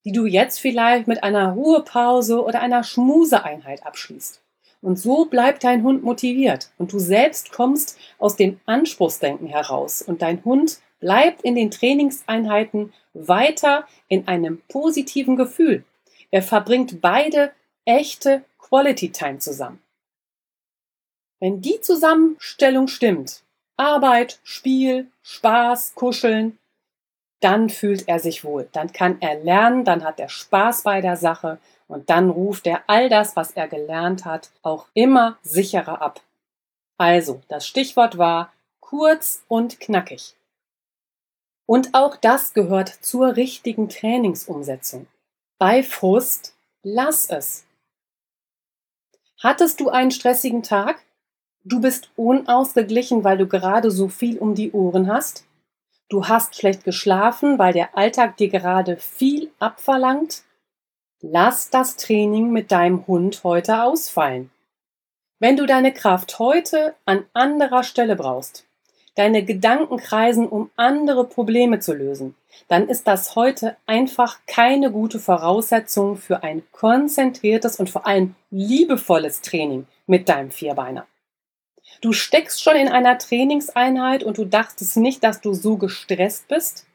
die 0.05 0.13
du 0.13 0.27
jetzt 0.27 0.61
vielleicht 0.61 1.09
mit 1.09 1.25
einer 1.25 1.53
Ruhepause 1.53 2.43
oder 2.43 2.61
einer 2.61 2.85
Schmuseeinheit 2.85 3.87
abschließt. 3.87 4.41
Und 4.83 4.99
so 4.99 5.25
bleibt 5.25 5.65
dein 5.65 5.83
Hund 5.83 6.05
motiviert 6.05 6.71
und 6.77 6.93
du 6.93 6.99
selbst 6.99 7.53
kommst 7.53 7.99
aus 8.19 8.37
dem 8.37 8.61
Anspruchsdenken 8.67 9.47
heraus 9.47 10.03
und 10.03 10.21
dein 10.21 10.45
Hund 10.45 10.81
bleibt 11.01 11.43
in 11.43 11.55
den 11.55 11.71
Trainingseinheiten 11.71 12.93
weiter 13.15 13.87
in 14.09 14.29
einem 14.29 14.61
positiven 14.69 15.37
Gefühl. 15.37 15.85
Er 16.31 16.43
verbringt 16.43 17.01
beide 17.01 17.53
echte 17.87 18.45
Quality 18.59 19.11
Time 19.11 19.39
zusammen. 19.39 19.81
Wenn 21.41 21.61
die 21.61 21.81
Zusammenstellung 21.81 22.89
stimmt, 22.89 23.43
Arbeit, 23.77 24.41
Spiel, 24.43 25.11
Spaß, 25.23 25.95
Kuscheln, 25.95 26.59
dann 27.45 27.69
fühlt 27.69 28.09
er 28.09 28.19
sich 28.19 28.43
wohl, 28.43 28.69
dann 28.73 28.93
kann 28.93 29.19
er 29.21 29.35
lernen, 29.45 29.85
dann 29.85 30.03
hat 30.03 30.19
er 30.19 30.31
Spaß 30.31 30.83
bei 30.83 31.03
der 31.03 31.17
Sache 31.17 31.59
und 31.89 32.09
dann 32.09 32.31
ruft 32.31 32.67
er 32.67 32.83
all 32.87 33.11
das, 33.11 33.37
was 33.37 33.51
er 33.51 33.69
gelernt 33.69 34.25
hat, 34.25 34.51
auch 34.63 34.87
immer 34.95 35.37
sicherer 35.43 36.01
ab. 36.01 36.23
Also, 36.97 37.43
das 37.49 37.67
Stichwort 37.67 38.17
war 38.17 38.51
kurz 38.81 39.45
und 39.47 39.79
knackig. 39.79 40.35
Und 41.67 41.95
auch 41.95 42.17
das 42.17 42.55
gehört 42.55 42.89
zur 42.89 43.37
richtigen 43.37 43.91
Trainingsumsetzung. 43.91 45.07
Bei 45.59 45.83
Frust 45.83 46.55
lass 46.83 47.29
es. 47.29 47.67
Hattest 49.43 49.81
du 49.81 49.91
einen 49.91 50.11
stressigen 50.11 50.63
Tag? 50.63 51.03
Du 51.63 51.81
bist 51.81 52.11
unausgeglichen, 52.17 53.25
weil 53.25 53.37
du 53.37 53.47
gerade 53.47 53.91
so 53.91 54.09
viel 54.09 54.39
um 54.39 54.55
die 54.55 54.73
Ohren 54.73 55.13
hast? 55.13 55.45
Du 56.15 56.29
hast 56.29 56.55
schlecht 56.55 56.85
geschlafen, 56.85 57.59
weil 57.59 57.73
der 57.73 57.99
Alltag 57.99 58.37
dir 58.37 58.49
gerade 58.49 58.99
viel 58.99 59.51
abverlangt? 59.59 60.45
Lass 61.21 61.71
das 61.71 61.97
Training 61.97 62.53
mit 62.53 62.71
deinem 62.71 63.05
Hund 63.09 63.43
heute 63.43 63.83
ausfallen. 63.83 64.53
Wenn 65.41 65.57
du 65.57 65.67
deine 65.67 65.93
Kraft 65.93 66.39
heute 66.39 66.95
an 67.05 67.25
anderer 67.33 67.83
Stelle 67.83 68.15
brauchst, 68.15 68.65
deine 69.17 69.45
Gedanken 69.45 69.97
kreisen, 69.97 70.49
um 70.49 70.71
andere 70.77 71.25
Probleme 71.25 71.81
zu 71.81 71.93
lösen, 71.93 72.37
dann 72.69 72.89
ist 72.89 73.09
das 73.09 73.35
heute 73.35 73.77
einfach 73.85 74.39
keine 74.47 74.93
gute 74.93 75.19
Voraussetzung 75.19 76.17
für 76.17 76.45
ein 76.45 76.63
konzentriertes 76.71 77.81
und 77.81 77.91
vor 77.91 78.07
allem 78.07 78.37
liebevolles 78.53 79.41
Training 79.41 79.89
mit 80.07 80.29
deinem 80.29 80.53
Vierbeiner. 80.53 81.09
Du 82.01 82.13
steckst 82.13 82.63
schon 82.63 82.77
in 82.77 82.89
einer 82.89 83.19
Trainingseinheit 83.19 84.25
und 84.25 84.39
du 84.39 84.45
dachtest 84.45 84.97
nicht, 84.97 85.25
dass 85.25 85.41
du 85.41 85.55
so 85.55 85.77
gestresst 85.77 86.49
bist. 86.49 86.87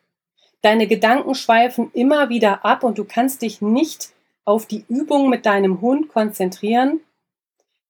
Deine 0.61 0.87
Gedanken 0.87 1.35
schweifen 1.35 1.91
immer 1.93 2.29
wieder 2.29 2.65
ab 2.65 2.83
und 2.83 2.97
du 2.97 3.05
kannst 3.05 3.41
dich 3.41 3.61
nicht 3.61 4.09
auf 4.45 4.65
die 4.65 4.85
Übung 4.89 5.29
mit 5.29 5.45
deinem 5.45 5.81
Hund 5.81 6.09
konzentrieren. 6.09 6.99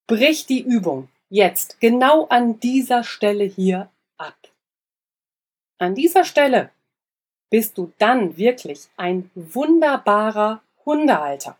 Brich 0.06 0.46
die 0.46 0.60
Übung 0.60 1.08
jetzt 1.28 1.80
genau 1.80 2.26
an 2.26 2.60
dieser 2.60 3.04
Stelle 3.04 3.44
hier 3.44 3.90
ab. 4.18 4.36
An 5.78 5.94
dieser 5.94 6.24
Stelle 6.24 6.70
bist 7.48 7.78
du 7.78 7.92
dann 7.98 8.36
wirklich 8.36 8.88
ein 8.96 9.30
wunderbarer 9.34 10.62
Hundehalter. 10.84 11.56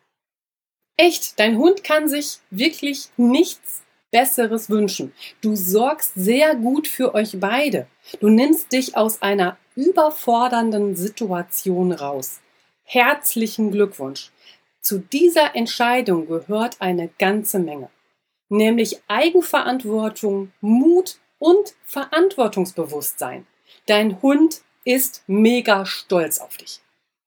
Echt, 0.96 1.38
dein 1.40 1.56
Hund 1.56 1.82
kann 1.82 2.08
sich 2.08 2.38
wirklich 2.50 3.08
nichts 3.16 3.82
Besseres 4.10 4.70
wünschen. 4.70 5.12
Du 5.40 5.54
sorgst 5.54 6.12
sehr 6.14 6.54
gut 6.54 6.88
für 6.88 7.14
euch 7.14 7.38
beide. 7.38 7.86
Du 8.20 8.28
nimmst 8.28 8.72
dich 8.72 8.96
aus 8.96 9.22
einer 9.22 9.56
überfordernden 9.76 10.96
Situation 10.96 11.92
raus. 11.92 12.40
Herzlichen 12.82 13.70
Glückwunsch. 13.70 14.30
Zu 14.80 14.98
dieser 14.98 15.54
Entscheidung 15.54 16.26
gehört 16.26 16.80
eine 16.80 17.08
ganze 17.18 17.58
Menge, 17.58 17.90
nämlich 18.48 19.00
Eigenverantwortung, 19.08 20.52
Mut 20.60 21.18
und 21.38 21.74
Verantwortungsbewusstsein. 21.84 23.46
Dein 23.86 24.20
Hund 24.22 24.62
ist 24.84 25.22
mega 25.26 25.84
stolz 25.86 26.38
auf 26.38 26.56
dich. 26.56 26.80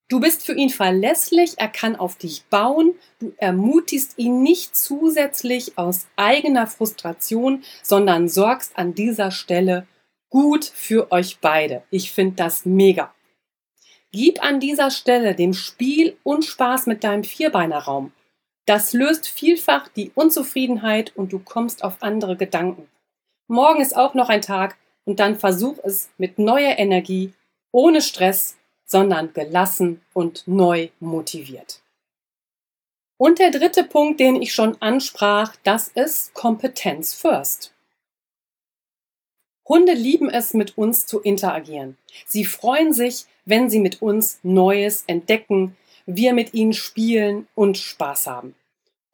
Du 0.10 0.20
bist 0.20 0.46
für 0.46 0.54
ihn 0.54 0.70
verlässlich, 0.70 1.54
er 1.58 1.70
kann 1.70 1.96
auf 1.96 2.18
dich 2.18 2.44
bauen, 2.46 2.96
du 3.20 3.34
ermutigst 3.38 4.18
ihn 4.18 4.44
nicht 4.44 4.76
zusätzlich 4.76 5.78
aus 5.78 6.08
eigener 6.16 6.68
Frustration, 6.68 7.64
sondern 7.82 8.28
sorgst 8.28 8.78
an 8.78 8.94
dieser 8.94 9.32
Stelle 9.32 9.88
gut 10.30 10.66
für 10.66 11.12
euch 11.12 11.40
beide. 11.40 11.84
Ich 11.90 12.12
finde 12.12 12.36
das 12.36 12.66
mega. 12.66 13.14
Gib 14.12 14.44
an 14.44 14.60
dieser 14.60 14.92
Stelle 14.92 15.36
dem 15.36 15.54
Spiel 15.54 16.18
und 16.24 16.46
Spaß 16.46 16.86
mit 16.86 17.04
deinem 17.04 17.24
Vierbeinerraum. 17.24 18.12
Das 18.66 18.94
löst 18.94 19.28
vielfach 19.28 19.88
die 19.88 20.12
Unzufriedenheit 20.14 21.14
und 21.16 21.34
du 21.34 21.40
kommst 21.40 21.84
auf 21.84 22.02
andere 22.02 22.38
Gedanken. 22.38 22.88
Morgen 23.48 23.82
ist 23.82 23.96
auch 23.96 24.14
noch 24.14 24.30
ein 24.30 24.42
Tag 24.42 24.78
und 25.06 25.20
dann 25.20 25.38
versuch 25.38 25.78
es 25.84 26.10
mit 26.18 26.40
neuer 26.40 26.78
Energie, 26.78 27.34
ohne 27.72 28.02
Stress 28.02 28.58
sondern 28.94 29.34
gelassen 29.34 30.02
und 30.14 30.44
neu 30.46 30.90
motiviert. 31.00 31.82
Und 33.18 33.40
der 33.40 33.50
dritte 33.50 33.84
Punkt, 33.84 34.20
den 34.20 34.40
ich 34.40 34.54
schon 34.54 34.80
ansprach, 34.84 35.56
das 35.64 35.88
ist 35.88 36.36
Kompetenz 36.36 37.16
First. 37.16 37.74
Hunde 39.68 39.94
lieben 39.94 40.30
es, 40.30 40.54
mit 40.54 40.78
uns 40.78 41.08
zu 41.08 41.22
interagieren. 41.22 41.98
Sie 42.28 42.46
freuen 42.46 42.94
sich, 42.94 43.26
wenn 43.46 43.68
sie 43.72 43.80
mit 43.80 44.04
uns 44.04 44.40
Neues 44.44 45.06
entdecken, 45.08 45.76
wir 46.06 46.34
mit 46.34 46.54
ihnen 46.54 46.74
spielen 46.74 47.48
und 47.56 47.80
Spaß 47.80 48.28
haben. 48.28 48.54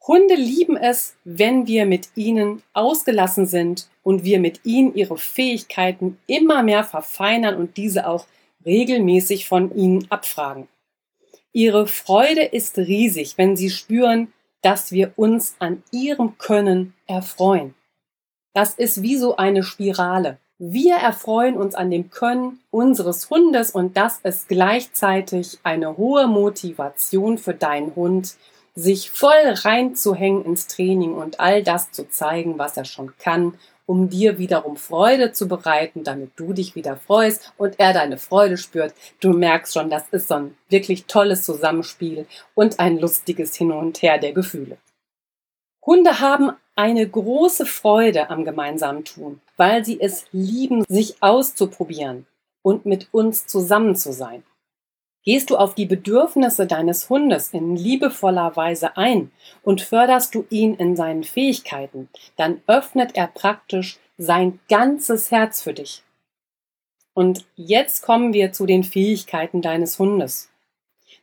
Hunde 0.06 0.34
lieben 0.34 0.76
es, 0.76 1.14
wenn 1.24 1.66
wir 1.66 1.86
mit 1.86 2.10
ihnen 2.16 2.62
ausgelassen 2.74 3.46
sind 3.46 3.88
und 4.02 4.24
wir 4.24 4.40
mit 4.40 4.60
ihnen 4.64 4.94
ihre 4.94 5.16
Fähigkeiten 5.16 6.18
immer 6.26 6.62
mehr 6.62 6.84
verfeinern 6.84 7.56
und 7.56 7.78
diese 7.78 8.06
auch 8.06 8.26
regelmäßig 8.64 9.48
von 9.48 9.74
ihnen 9.74 10.10
abfragen. 10.10 10.68
Ihre 11.52 11.86
Freude 11.86 12.42
ist 12.42 12.78
riesig, 12.78 13.36
wenn 13.36 13.56
sie 13.56 13.70
spüren, 13.70 14.32
dass 14.62 14.92
wir 14.92 15.12
uns 15.16 15.56
an 15.58 15.82
ihrem 15.90 16.38
Können 16.38 16.94
erfreuen. 17.06 17.74
Das 18.54 18.74
ist 18.74 19.02
wie 19.02 19.16
so 19.16 19.36
eine 19.36 19.62
Spirale. 19.62 20.38
Wir 20.58 20.96
erfreuen 20.96 21.56
uns 21.56 21.74
an 21.74 21.90
dem 21.90 22.10
Können 22.10 22.60
unseres 22.70 23.30
Hundes 23.30 23.70
und 23.70 23.96
das 23.96 24.18
ist 24.18 24.48
gleichzeitig 24.48 25.58
eine 25.62 25.96
hohe 25.96 26.26
Motivation 26.26 27.38
für 27.38 27.54
deinen 27.54 27.94
Hund, 27.96 28.34
sich 28.74 29.10
voll 29.10 29.30
reinzuhängen 29.46 30.44
ins 30.44 30.66
Training 30.66 31.14
und 31.14 31.40
all 31.40 31.62
das 31.62 31.92
zu 31.92 32.08
zeigen, 32.08 32.58
was 32.58 32.76
er 32.76 32.84
schon 32.84 33.16
kann 33.18 33.54
um 33.90 34.08
dir 34.08 34.38
wiederum 34.38 34.76
Freude 34.76 35.32
zu 35.32 35.48
bereiten, 35.48 36.04
damit 36.04 36.30
du 36.36 36.52
dich 36.52 36.76
wieder 36.76 36.96
freust 36.96 37.52
und 37.58 37.80
er 37.80 37.92
deine 37.92 38.18
Freude 38.18 38.56
spürt. 38.56 38.94
Du 39.18 39.32
merkst 39.32 39.74
schon, 39.74 39.90
das 39.90 40.04
ist 40.12 40.28
so 40.28 40.34
ein 40.34 40.56
wirklich 40.68 41.06
tolles 41.06 41.42
Zusammenspiel 41.42 42.24
und 42.54 42.78
ein 42.78 43.00
lustiges 43.00 43.56
Hin 43.56 43.72
und 43.72 44.00
Her 44.00 44.18
der 44.18 44.32
Gefühle. 44.32 44.76
Hunde 45.84 46.20
haben 46.20 46.52
eine 46.76 47.08
große 47.08 47.66
Freude 47.66 48.30
am 48.30 48.44
gemeinsamen 48.44 49.04
Tun, 49.04 49.40
weil 49.56 49.84
sie 49.84 50.00
es 50.00 50.24
lieben, 50.30 50.84
sich 50.88 51.20
auszuprobieren 51.20 52.26
und 52.62 52.86
mit 52.86 53.08
uns 53.10 53.48
zusammen 53.48 53.96
zu 53.96 54.12
sein. 54.12 54.44
Gehst 55.22 55.50
du 55.50 55.56
auf 55.56 55.74
die 55.74 55.86
Bedürfnisse 55.86 56.66
deines 56.66 57.10
Hundes 57.10 57.52
in 57.52 57.76
liebevoller 57.76 58.56
Weise 58.56 58.96
ein 58.96 59.30
und 59.62 59.82
förderst 59.82 60.34
du 60.34 60.46
ihn 60.48 60.74
in 60.74 60.96
seinen 60.96 61.24
Fähigkeiten, 61.24 62.08
dann 62.36 62.62
öffnet 62.66 63.16
er 63.16 63.26
praktisch 63.26 63.98
sein 64.16 64.60
ganzes 64.68 65.30
Herz 65.30 65.62
für 65.62 65.74
dich. 65.74 66.02
Und 67.12 67.44
jetzt 67.56 68.02
kommen 68.02 68.32
wir 68.32 68.52
zu 68.52 68.64
den 68.64 68.82
Fähigkeiten 68.82 69.60
deines 69.60 69.98
Hundes. 69.98 70.48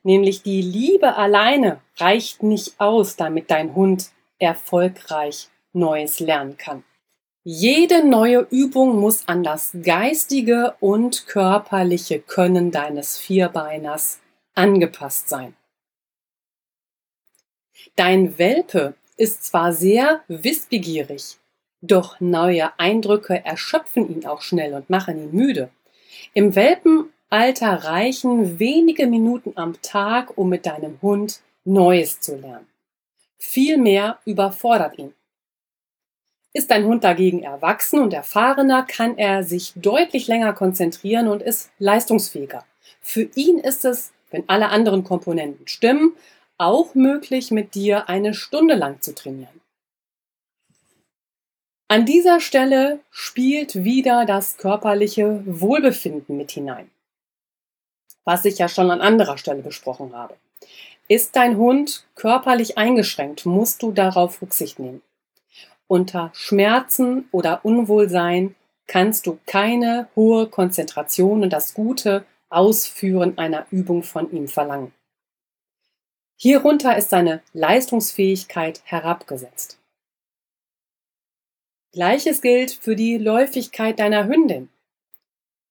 Nämlich 0.03 0.43
die 0.43 0.61
Liebe 0.61 1.15
alleine 1.15 1.81
reicht 1.97 2.43
nicht 2.43 2.79
aus, 2.79 3.15
damit 3.15 3.49
dein 3.49 3.73
Hund 3.73 4.11
erfolgreich 4.37 5.49
Neues 5.73 6.19
lernen 6.19 6.57
kann. 6.57 6.83
Jede 7.49 8.05
neue 8.05 8.45
Übung 8.51 8.99
muss 8.99 9.25
an 9.29 9.41
das 9.41 9.71
geistige 9.81 10.75
und 10.81 11.27
körperliche 11.27 12.19
Können 12.19 12.71
deines 12.71 13.17
Vierbeiners 13.17 14.19
angepasst 14.53 15.29
sein. 15.29 15.55
Dein 17.95 18.37
Welpe 18.37 18.95
ist 19.15 19.45
zwar 19.45 19.71
sehr 19.71 20.25
wissbegierig, 20.27 21.37
doch 21.79 22.19
neue 22.19 22.77
Eindrücke 22.77 23.45
erschöpfen 23.45 24.09
ihn 24.13 24.25
auch 24.25 24.41
schnell 24.41 24.73
und 24.73 24.89
machen 24.89 25.17
ihn 25.17 25.31
müde. 25.31 25.69
Im 26.33 26.53
Welpenalter 26.53 27.85
reichen 27.85 28.59
wenige 28.59 29.07
Minuten 29.07 29.53
am 29.55 29.81
Tag, 29.81 30.37
um 30.37 30.49
mit 30.49 30.65
deinem 30.65 31.01
Hund 31.01 31.39
Neues 31.63 32.19
zu 32.19 32.35
lernen. 32.35 32.67
Viel 33.37 33.77
mehr 33.77 34.19
überfordert 34.25 34.99
ihn. 34.99 35.13
Ist 36.57 36.71
dein 36.71 36.85
Hund 36.85 37.03
dagegen 37.03 37.43
erwachsen 37.43 37.99
und 37.99 38.15
erfahrener, 38.15 38.81
kann 38.81 39.15
er 39.19 39.43
sich 39.43 39.73
deutlich 39.75 40.25
länger 40.25 40.53
konzentrieren 40.53 41.27
und 41.27 41.43
ist 41.43 41.69
leistungsfähiger. 41.77 42.65
Für 42.99 43.29
ihn 43.35 43.59
ist 43.59 43.85
es, 43.85 44.11
wenn 44.31 44.43
alle 44.49 44.69
anderen 44.69 45.03
Komponenten 45.03 45.67
stimmen, 45.67 46.15
auch 46.57 46.95
möglich, 46.95 47.51
mit 47.51 47.75
dir 47.75 48.09
eine 48.09 48.33
Stunde 48.33 48.73
lang 48.73 49.01
zu 49.01 49.13
trainieren. 49.13 49.61
An 51.89 52.07
dieser 52.07 52.39
Stelle 52.39 53.01
spielt 53.11 53.83
wieder 53.83 54.25
das 54.25 54.57
körperliche 54.57 55.43
Wohlbefinden 55.45 56.37
mit 56.37 56.49
hinein, 56.49 56.89
was 58.23 58.45
ich 58.45 58.57
ja 58.57 58.67
schon 58.67 58.89
an 58.89 59.01
anderer 59.01 59.37
Stelle 59.37 59.61
besprochen 59.61 60.15
habe. 60.15 60.33
Ist 61.07 61.35
dein 61.35 61.57
Hund 61.57 62.07
körperlich 62.15 62.79
eingeschränkt, 62.79 63.45
musst 63.45 63.83
du 63.83 63.91
darauf 63.91 64.41
Rücksicht 64.41 64.79
nehmen. 64.79 65.03
Unter 65.87 66.31
Schmerzen 66.33 67.29
oder 67.31 67.63
Unwohlsein 67.63 68.55
kannst 68.87 69.25
du 69.25 69.39
keine 69.45 70.09
hohe 70.15 70.47
Konzentration 70.47 71.43
und 71.43 71.51
das 71.51 71.73
gute 71.73 72.25
Ausführen 72.49 73.37
einer 73.37 73.67
Übung 73.71 74.03
von 74.03 74.31
ihm 74.31 74.47
verlangen. 74.47 74.93
Hierunter 76.35 76.97
ist 76.97 77.09
seine 77.09 77.41
Leistungsfähigkeit 77.53 78.81
herabgesetzt. 78.85 79.79
Gleiches 81.93 82.41
gilt 82.41 82.71
für 82.71 82.95
die 82.95 83.17
Läufigkeit 83.17 83.97
deiner 83.99 84.27
Hündin. 84.27 84.69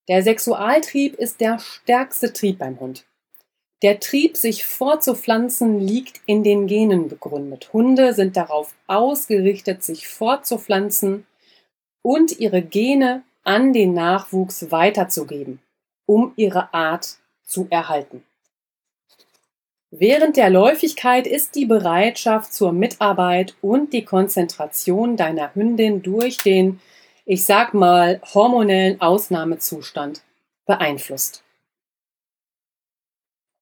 Der 0.08 0.22
Sexualtrieb 0.22 1.14
ist 1.14 1.40
der 1.40 1.58
stärkste 1.58 2.32
Trieb 2.32 2.58
beim 2.58 2.80
Hund. 2.80 3.06
Der 3.82 4.00
Trieb, 4.00 4.36
sich 4.36 4.64
fortzupflanzen, 4.64 5.80
liegt 5.80 6.22
in 6.24 6.42
den 6.42 6.66
Genen 6.66 7.08
begründet. 7.08 7.72
Hunde 7.72 8.14
sind 8.14 8.36
darauf 8.36 8.74
ausgerichtet, 8.86 9.82
sich 9.82 10.08
fortzupflanzen 10.08 11.26
und 12.02 12.38
ihre 12.40 12.62
Gene 12.62 13.22
an 13.44 13.72
den 13.72 13.92
Nachwuchs 13.92 14.70
weiterzugeben, 14.70 15.60
um 16.06 16.32
ihre 16.36 16.72
Art 16.72 17.18
zu 17.44 17.66
erhalten. 17.68 18.24
Während 19.90 20.36
der 20.36 20.50
Läufigkeit 20.50 21.26
ist 21.26 21.54
die 21.54 21.66
Bereitschaft 21.66 22.52
zur 22.52 22.72
Mitarbeit 22.72 23.54
und 23.62 23.92
die 23.92 24.04
Konzentration 24.04 25.16
deiner 25.16 25.54
Hündin 25.54 26.02
durch 26.02 26.38
den, 26.38 26.80
ich 27.24 27.44
sag 27.44 27.72
mal, 27.72 28.20
hormonellen 28.34 29.00
Ausnahmezustand 29.00 30.22
beeinflusst. 30.66 31.45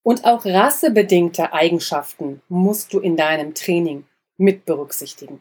Und 0.05 0.25
auch 0.27 0.45
rassebedingte 0.45 1.53
Eigenschaften 1.53 2.43
musst 2.49 2.93
du 2.93 3.01
in 3.01 3.17
deinem 3.17 3.55
Training 3.55 4.05
mit 4.37 4.67
berücksichtigen. 4.67 5.40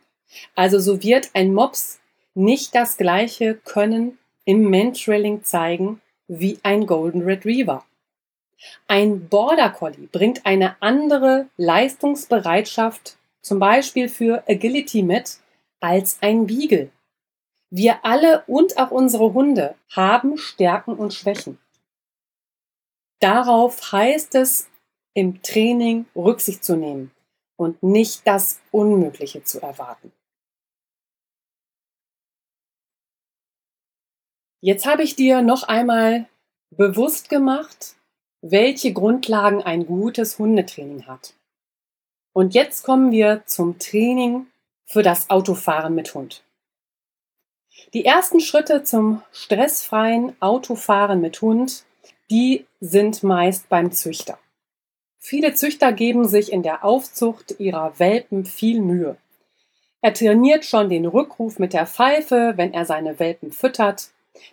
Also 0.56 0.80
so 0.80 1.04
wird 1.04 1.30
ein 1.34 1.54
Mops 1.54 2.00
nicht 2.34 2.74
das 2.74 2.98
gleiche 2.98 3.56
Können 3.56 4.18
im 4.46 4.70
Mentrailing 4.70 5.44
zeigen 5.44 6.02
wie 6.28 6.60
ein 6.64 6.88
Golden 6.88 7.22
Retriever. 7.22 7.86
Ein 8.88 9.28
Border 9.28 9.70
Collie 9.70 10.08
bringt 10.12 10.46
eine 10.46 10.82
andere 10.82 11.48
Leistungsbereitschaft, 11.58 13.18
zum 13.42 13.60
Beispiel 13.60 14.08
für 14.08 14.44
Agility 14.48 15.04
mit, 15.04 15.40
als 15.82 16.18
ein 16.22 16.48
Beagle. 16.48 16.90
Wir 17.70 18.06
alle 18.06 18.44
und 18.48 18.78
auch 18.78 18.92
unsere 18.92 19.34
Hunde 19.34 19.76
haben 19.90 20.38
Stärken 20.38 20.94
und 20.94 21.14
Schwächen. 21.14 21.58
Darauf 23.24 23.94
heißt 23.94 24.36
es 24.36 24.70
im 25.14 25.42
Training 25.42 26.08
Rücksicht 26.14 26.62
zu 26.62 26.76
nehmen 26.76 27.10
und 27.56 27.82
nicht 27.82 28.28
das 28.28 28.60
Unmögliche 28.70 29.46
zu 29.46 29.62
erwarten. 29.62 30.12
Jetzt 34.60 34.86
habe 34.86 35.04
ich 35.04 35.16
dir 35.16 35.42
noch 35.42 35.64
einmal 35.64 36.28
bewusst 36.70 37.30
gemacht, 37.30 37.96
welche 38.42 38.92
Grundlagen 38.92 39.64
ein 39.64 39.86
gutes 39.86 40.38
Hundetraining 40.38 41.08
hat. 41.08 41.34
Und 42.34 42.54
jetzt 42.54 42.84
kommen 42.84 43.14
wir 43.14 43.46
zum 43.46 43.80
Training 43.80 44.48
für 44.86 45.02
das 45.02 45.30
Autofahren 45.30 45.96
mit 45.96 46.14
Hund. 46.14 46.44
Die 47.94 48.04
ersten 48.04 48.42
Schritte 48.42 48.84
zum 48.84 49.24
stressfreien 49.32 50.36
Autofahren 50.42 51.22
mit 51.22 51.42
Hund, 51.42 51.86
die 52.34 52.66
sind 52.80 53.22
meist 53.22 53.70
beim 53.70 53.92
Züchter. 53.92 54.40
Viele 55.20 55.54
Züchter 55.54 55.94
geben 55.94 56.28
sich 56.28 56.52
in 56.52 56.64
der 56.64 56.84
Aufzucht 56.84 57.60
ihrer 57.60 58.00
Welpen 58.00 58.44
viel 58.44 58.82
Mühe. 58.82 59.18
Er 60.02 60.16
trainiert 60.16 60.66
schon 60.66 60.90
den 60.90 61.06
Rückruf 61.06 61.60
mit 61.60 61.74
der 61.74 61.86
Pfeife, 61.86 62.54
wenn 62.56 62.74
er 62.74 62.86
seine 62.86 63.20
Welpen 63.20 63.52
füttert. 63.52 64.10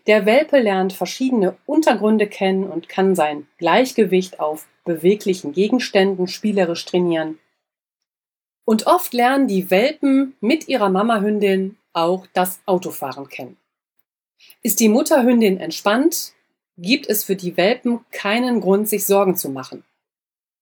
Der 0.06 0.26
Welpe 0.26 0.60
lernt 0.60 0.92
verschiedene 0.92 1.56
Untergründe 1.64 2.26
kennen 2.26 2.64
und 2.64 2.90
kann 2.90 3.14
sein 3.14 3.46
Gleichgewicht 3.56 4.40
auf 4.40 4.68
beweglichen 4.84 5.52
Gegenständen 5.52 6.28
spielerisch 6.28 6.84
trainieren. 6.84 7.38
Und 8.66 8.86
oft 8.86 9.14
lernen 9.14 9.48
die 9.48 9.70
Welpen 9.70 10.36
mit 10.42 10.68
ihrer 10.68 10.90
Mamahündin 10.90 11.78
auch 11.94 12.26
das 12.34 12.60
Autofahren 12.66 13.30
kennen. 13.30 13.56
Ist 14.62 14.80
die 14.80 14.90
Mutterhündin 14.90 15.58
entspannt, 15.58 16.34
gibt 16.80 17.08
es 17.08 17.24
für 17.24 17.36
die 17.36 17.56
Welpen 17.56 18.04
keinen 18.10 18.60
Grund, 18.60 18.88
sich 18.88 19.06
Sorgen 19.06 19.36
zu 19.36 19.50
machen. 19.50 19.84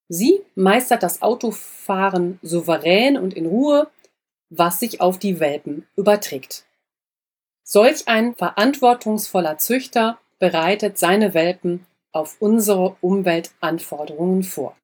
Sie 0.09 0.41
meistert 0.55 1.03
das 1.03 1.21
Autofahren 1.21 2.39
souverän 2.41 3.17
und 3.17 3.33
in 3.33 3.45
Ruhe, 3.45 3.89
was 4.49 4.79
sich 4.79 5.01
auf 5.01 5.19
die 5.19 5.39
Welpen 5.39 5.87
überträgt. 5.95 6.65
Solch 7.63 8.07
ein 8.07 8.35
verantwortungsvoller 8.35 9.59
Züchter 9.59 10.19
bereitet 10.39 10.97
seine 10.97 11.33
Welpen 11.33 11.85
auf 12.11 12.37
unsere 12.39 12.95
Umweltanforderungen 13.01 14.43
vor. 14.43 14.75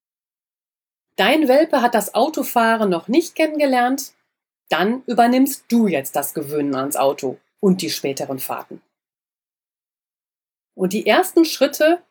Dein 1.15 1.47
Welpe 1.47 1.81
hat 1.81 1.95
das 1.95 2.13
Autofahren 2.13 2.89
noch 2.89 3.07
nicht 3.07 3.35
kennengelernt? 3.35 4.13
Dann 4.69 5.01
übernimmst 5.07 5.65
du 5.69 5.87
jetzt 5.87 6.15
das 6.15 6.33
Gewöhnen 6.33 6.75
ans 6.75 6.95
Auto 6.95 7.39
und 7.59 7.81
die 7.81 7.89
späteren 7.89 8.37
Fahrten. 8.37 8.81
Und 10.75 10.93
die 10.93 11.07
ersten 11.07 11.45
Schritte 11.45 12.01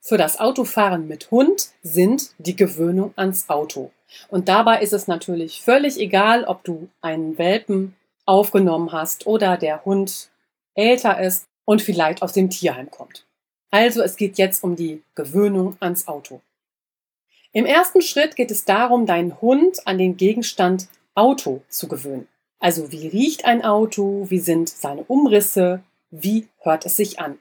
für 0.00 0.18
das 0.18 0.38
Autofahren 0.38 1.08
mit 1.08 1.30
Hund 1.30 1.70
sind 1.82 2.34
die 2.38 2.56
Gewöhnung 2.56 3.12
ans 3.16 3.48
Auto. 3.48 3.90
Und 4.28 4.48
dabei 4.48 4.82
ist 4.82 4.92
es 4.92 5.06
natürlich 5.06 5.62
völlig 5.62 5.98
egal, 5.98 6.44
ob 6.44 6.64
du 6.64 6.88
einen 7.00 7.38
Welpen 7.38 7.96
aufgenommen 8.26 8.92
hast 8.92 9.26
oder 9.26 9.56
der 9.56 9.84
Hund 9.84 10.30
älter 10.74 11.20
ist 11.20 11.46
und 11.64 11.82
vielleicht 11.82 12.22
aus 12.22 12.32
dem 12.32 12.50
Tierheim 12.50 12.90
kommt. 12.90 13.26
Also 13.70 14.02
es 14.02 14.16
geht 14.16 14.38
jetzt 14.38 14.62
um 14.62 14.76
die 14.76 15.02
Gewöhnung 15.14 15.76
ans 15.80 16.06
Auto. 16.06 16.42
Im 17.52 17.64
ersten 17.64 18.02
Schritt 18.02 18.36
geht 18.36 18.50
es 18.50 18.64
darum, 18.64 19.06
deinen 19.06 19.40
Hund 19.40 19.86
an 19.86 19.98
den 19.98 20.16
Gegenstand 20.16 20.88
Auto 21.14 21.62
zu 21.68 21.88
gewöhnen. 21.88 22.28
Also 22.58 22.92
wie 22.92 23.08
riecht 23.08 23.44
ein 23.44 23.64
Auto, 23.64 24.26
wie 24.28 24.38
sind 24.38 24.68
seine 24.68 25.04
Umrisse, 25.04 25.82
wie 26.10 26.48
hört 26.60 26.86
es 26.86 26.96
sich 26.96 27.18
an. 27.18 27.38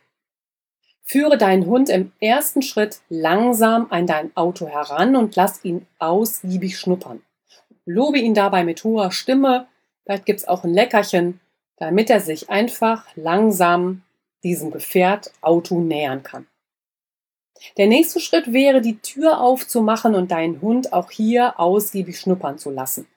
Führe 1.11 1.37
deinen 1.37 1.65
Hund 1.65 1.89
im 1.89 2.11
ersten 2.19 2.61
Schritt 2.61 3.01
langsam 3.09 3.87
an 3.89 4.07
dein 4.07 4.35
Auto 4.35 4.67
heran 4.67 5.15
und 5.15 5.35
lass 5.35 5.63
ihn 5.65 5.85
ausgiebig 5.99 6.77
schnuppern. 6.77 7.21
Lobe 7.85 8.19
ihn 8.19 8.33
dabei 8.33 8.63
mit 8.63 8.83
hoher 8.83 9.11
Stimme 9.11 9.67
Vielleicht 10.11 10.25
gibt 10.25 10.39
es 10.39 10.47
auch 10.47 10.63
ein 10.63 10.73
Leckerchen, 10.73 11.39
damit 11.77 12.09
er 12.09 12.19
sich 12.19 12.49
einfach 12.49 13.05
langsam 13.15 14.03
diesem 14.43 14.71
Gefährt 14.71 15.31
Auto 15.41 15.79
nähern 15.79 16.23
kann. 16.23 16.47
Der 17.77 17.87
nächste 17.87 18.19
Schritt 18.19 18.51
wäre, 18.51 18.81
die 18.81 18.99
Tür 18.99 19.39
aufzumachen 19.39 20.15
und 20.15 20.31
deinen 20.31 20.61
Hund 20.61 20.93
auch 20.93 21.11
hier 21.11 21.59
ausgiebig 21.59 22.19
schnuppern 22.19 22.57
zu 22.57 22.71
lassen. 22.71 23.07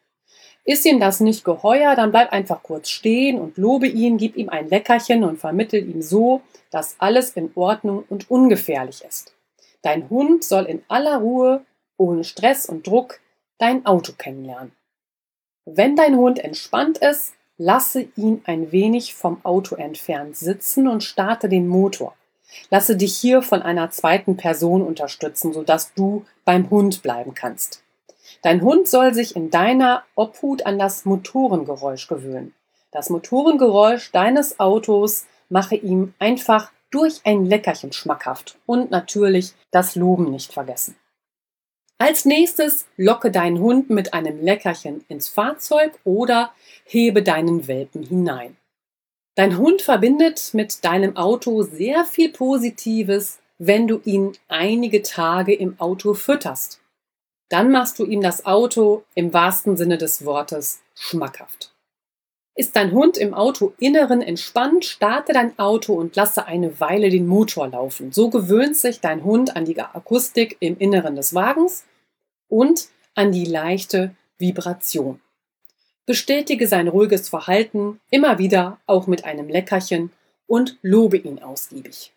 Ist 0.66 0.86
ihm 0.86 0.98
das 0.98 1.20
nicht 1.20 1.44
geheuer, 1.44 1.94
dann 1.94 2.10
bleib 2.10 2.32
einfach 2.32 2.62
kurz 2.62 2.88
stehen 2.88 3.38
und 3.38 3.58
lobe 3.58 3.86
ihn, 3.86 4.16
gib 4.16 4.36
ihm 4.36 4.48
ein 4.48 4.68
Leckerchen 4.68 5.22
und 5.22 5.38
vermittel 5.38 5.86
ihm 5.86 6.00
so, 6.00 6.40
dass 6.70 6.96
alles 6.98 7.30
in 7.30 7.50
Ordnung 7.54 8.04
und 8.08 8.30
ungefährlich 8.30 9.04
ist. 9.06 9.34
Dein 9.82 10.08
Hund 10.08 10.42
soll 10.42 10.64
in 10.64 10.82
aller 10.88 11.18
Ruhe, 11.18 11.64
ohne 11.98 12.24
Stress 12.24 12.66
und 12.66 12.86
Druck, 12.86 13.20
dein 13.58 13.84
Auto 13.84 14.12
kennenlernen. 14.16 14.72
Wenn 15.66 15.96
dein 15.96 16.16
Hund 16.16 16.38
entspannt 16.38 16.98
ist, 16.98 17.34
lasse 17.58 18.08
ihn 18.16 18.40
ein 18.44 18.72
wenig 18.72 19.14
vom 19.14 19.44
Auto 19.44 19.76
entfernt 19.76 20.36
sitzen 20.36 20.88
und 20.88 21.04
starte 21.04 21.50
den 21.50 21.68
Motor. 21.68 22.14
Lasse 22.70 22.96
dich 22.96 23.16
hier 23.16 23.42
von 23.42 23.62
einer 23.62 23.90
zweiten 23.90 24.36
Person 24.36 24.80
unterstützen, 24.82 25.52
sodass 25.52 25.92
du 25.94 26.24
beim 26.44 26.70
Hund 26.70 27.02
bleiben 27.02 27.34
kannst. 27.34 27.83
Dein 28.42 28.62
Hund 28.62 28.88
soll 28.88 29.14
sich 29.14 29.36
in 29.36 29.50
deiner 29.50 30.04
Obhut 30.14 30.66
an 30.66 30.78
das 30.78 31.04
Motorengeräusch 31.04 32.08
gewöhnen. 32.08 32.54
Das 32.90 33.10
Motorengeräusch 33.10 34.12
deines 34.12 34.60
Autos 34.60 35.26
mache 35.48 35.76
ihm 35.76 36.14
einfach 36.18 36.70
durch 36.90 37.20
ein 37.24 37.44
Leckerchen 37.44 37.92
schmackhaft 37.92 38.56
und 38.66 38.90
natürlich 38.90 39.52
das 39.70 39.96
Loben 39.96 40.30
nicht 40.30 40.52
vergessen. 40.52 40.96
Als 41.98 42.24
nächstes 42.24 42.86
locke 42.96 43.30
deinen 43.30 43.58
Hund 43.58 43.90
mit 43.90 44.14
einem 44.14 44.42
Leckerchen 44.42 45.04
ins 45.08 45.28
Fahrzeug 45.28 45.98
oder 46.04 46.52
hebe 46.84 47.22
deinen 47.22 47.66
Welpen 47.66 48.02
hinein. 48.02 48.56
Dein 49.36 49.58
Hund 49.58 49.82
verbindet 49.82 50.50
mit 50.52 50.84
deinem 50.84 51.16
Auto 51.16 51.62
sehr 51.62 52.04
viel 52.04 52.30
Positives, 52.30 53.40
wenn 53.58 53.88
du 53.88 54.00
ihn 54.04 54.32
einige 54.48 55.02
Tage 55.02 55.54
im 55.54 55.80
Auto 55.80 56.14
fütterst. 56.14 56.80
Dann 57.48 57.70
machst 57.70 57.98
du 57.98 58.04
ihm 58.04 58.20
das 58.20 58.46
Auto 58.46 59.04
im 59.14 59.32
wahrsten 59.32 59.76
Sinne 59.76 59.98
des 59.98 60.24
Wortes 60.24 60.80
schmackhaft. 60.94 61.72
Ist 62.56 62.76
dein 62.76 62.92
Hund 62.92 63.18
im 63.18 63.34
Autoinneren 63.34 64.22
entspannt, 64.22 64.84
starte 64.84 65.32
dein 65.32 65.58
Auto 65.58 65.94
und 65.94 66.14
lasse 66.14 66.46
eine 66.46 66.78
Weile 66.80 67.10
den 67.10 67.26
Motor 67.26 67.68
laufen. 67.68 68.12
So 68.12 68.30
gewöhnt 68.30 68.76
sich 68.76 69.00
dein 69.00 69.24
Hund 69.24 69.56
an 69.56 69.64
die 69.64 69.78
Akustik 69.78 70.56
im 70.60 70.78
Inneren 70.78 71.16
des 71.16 71.34
Wagens 71.34 71.84
und 72.48 72.88
an 73.14 73.32
die 73.32 73.44
leichte 73.44 74.14
Vibration. 74.38 75.20
Bestätige 76.06 76.68
sein 76.68 76.86
ruhiges 76.86 77.28
Verhalten 77.28 78.00
immer 78.10 78.38
wieder 78.38 78.78
auch 78.86 79.06
mit 79.06 79.24
einem 79.24 79.48
Leckerchen 79.48 80.12
und 80.46 80.78
lobe 80.82 81.16
ihn 81.16 81.42
ausgiebig. 81.42 82.13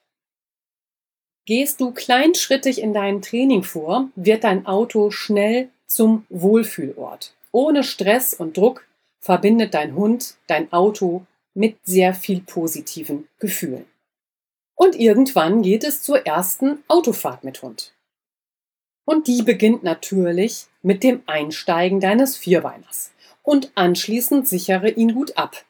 Gehst 1.48 1.80
du 1.80 1.92
kleinschrittig 1.92 2.82
in 2.82 2.94
dein 2.94 3.22
Training 3.22 3.64
vor, 3.64 4.10
wird 4.18 4.44
dein 4.44 4.66
Auto 4.66 5.12
schnell 5.12 5.70
zum 5.86 6.26
Wohlfühlort. 6.28 7.34
Ohne 7.54 7.86
Stress 7.86 8.34
und 8.34 8.58
Druck 8.58 8.86
verbindet 9.22 9.74
dein 9.74 9.96
Hund 9.96 10.36
dein 10.48 10.72
Auto 10.74 11.26
mit 11.54 11.78
sehr 11.84 12.14
viel 12.14 12.42
positiven 12.42 13.30
Gefühlen. 13.40 13.86
Und 14.76 15.00
irgendwann 15.00 15.62
geht 15.62 15.86
es 15.86 16.02
zur 16.02 16.26
ersten 16.26 16.84
Autofahrt 16.90 17.46
mit 17.46 17.62
Hund. 17.62 17.94
Und 19.06 19.28
die 19.28 19.42
beginnt 19.42 19.84
natürlich 19.84 20.66
mit 20.82 21.02
dem 21.02 21.22
Einsteigen 21.28 22.02
deines 22.02 22.36
Vierbeiners. 22.36 23.12
Und 23.42 23.72
anschließend 23.76 24.50
sichere 24.50 24.90
ihn 24.90 25.14
gut 25.14 25.38
ab. 25.38 25.64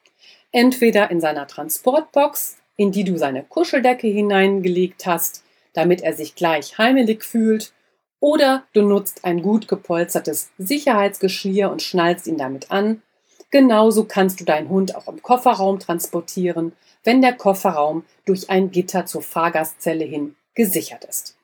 Entweder 0.51 1.11
in 1.11 1.21
seiner 1.21 1.45
Transportbox, 1.45 2.57
in 2.77 2.91
die 2.91 3.03
du 3.03 3.15
seine 3.19 3.43
Kuscheldecke 3.43 4.07
hineingelegt 4.07 5.05
hast, 5.05 5.43
damit 5.77 6.01
er 6.01 6.13
sich 6.13 6.33
gleich 6.33 6.79
heimelig 6.79 7.23
fühlt, 7.23 7.71
oder 8.19 8.63
du 8.73 8.81
nutzt 8.81 9.23
ein 9.25 9.43
gut 9.43 9.67
gepolstertes 9.67 10.49
Sicherheitsgeschirr 10.57 11.69
und 11.69 11.83
schnallst 11.83 12.25
ihn 12.25 12.37
damit 12.37 12.71
an. 12.71 13.03
Genauso 13.51 14.05
kannst 14.05 14.39
du 14.39 14.43
deinen 14.43 14.69
Hund 14.69 14.95
auch 14.95 15.07
im 15.07 15.21
Kofferraum 15.21 15.77
transportieren, 15.77 16.73
wenn 17.03 17.21
der 17.21 17.33
Kofferraum 17.33 18.05
durch 18.25 18.49
ein 18.49 18.71
Gitter 18.71 19.05
zur 19.05 19.21
Fahrgastzelle 19.21 20.03
hin 20.03 20.35
gesichert 20.55 21.05
ist. 21.05 21.37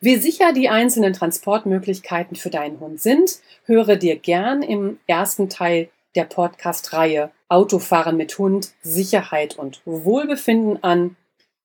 Wie 0.00 0.16
sicher 0.16 0.52
die 0.52 0.68
einzelnen 0.68 1.14
Transportmöglichkeiten 1.14 2.36
für 2.36 2.50
deinen 2.50 2.78
Hund 2.78 3.00
sind, 3.00 3.40
höre 3.64 3.96
dir 3.96 4.16
gern 4.16 4.62
im 4.62 5.00
ersten 5.06 5.48
Teil 5.48 5.88
der 6.14 6.24
Podcast-Reihe 6.24 7.30
Autofahren 7.48 8.18
mit 8.18 8.36
Hund, 8.36 8.72
Sicherheit 8.82 9.58
und 9.58 9.80
Wohlbefinden 9.86 10.84
an. 10.84 11.16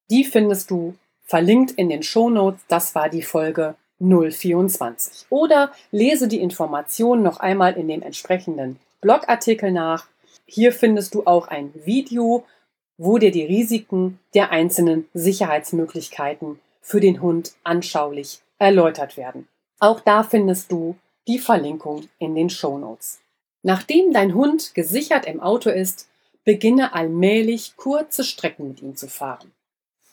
Die 0.09 0.23
findest 0.23 0.71
du 0.71 0.95
verlinkt 1.27 1.71
in 1.71 1.89
den 1.89 2.03
Shownotes. 2.03 2.61
Das 2.67 2.95
war 2.95 3.09
die 3.09 3.21
Folge 3.21 3.75
024. 3.99 5.27
Oder 5.29 5.71
lese 5.91 6.27
die 6.27 6.41
Informationen 6.41 7.23
noch 7.23 7.39
einmal 7.39 7.77
in 7.77 7.87
dem 7.87 8.01
entsprechenden 8.01 8.79
Blogartikel 9.01 9.71
nach. 9.71 10.07
Hier 10.45 10.71
findest 10.71 11.13
du 11.13 11.25
auch 11.25 11.47
ein 11.47 11.73
Video, 11.85 12.45
wo 12.97 13.17
dir 13.17 13.31
die 13.31 13.45
Risiken 13.45 14.19
der 14.33 14.51
einzelnen 14.51 15.07
Sicherheitsmöglichkeiten 15.13 16.59
für 16.81 16.99
den 16.99 17.21
Hund 17.21 17.53
anschaulich 17.63 18.41
erläutert 18.59 19.17
werden. 19.17 19.47
Auch 19.79 19.99
da 19.99 20.23
findest 20.23 20.71
du 20.71 20.95
die 21.27 21.39
Verlinkung 21.39 22.07
in 22.17 22.33
den 22.33 22.49
Show 22.49 22.77
Notes. 22.77 23.19
Nachdem 23.61 24.13
dein 24.13 24.33
Hund 24.33 24.73
gesichert 24.73 25.25
im 25.25 25.41
Auto 25.41 25.69
ist, 25.69 26.07
beginne 26.45 26.93
allmählich 26.93 27.75
kurze 27.75 28.23
Strecken 28.23 28.69
mit 28.69 28.81
ihm 28.81 28.95
zu 28.95 29.09
fahren. 29.09 29.51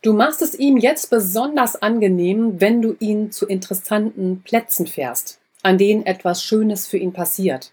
Du 0.05 0.13
machst 0.13 0.43
es 0.43 0.55
ihm 0.55 0.77
jetzt 0.77 1.09
besonders 1.09 1.81
angenehm, 1.81 2.61
wenn 2.61 2.83
du 2.83 2.95
ihn 3.01 3.33
zu 3.33 3.47
interessanten 3.47 4.43
Plätzen 4.43 4.87
fährst, 4.87 5.41
an 5.63 5.79
denen 5.79 6.05
etwas 6.05 6.45
Schönes 6.45 6.87
für 6.87 6.99
ihn 6.99 7.15
passiert. 7.15 7.73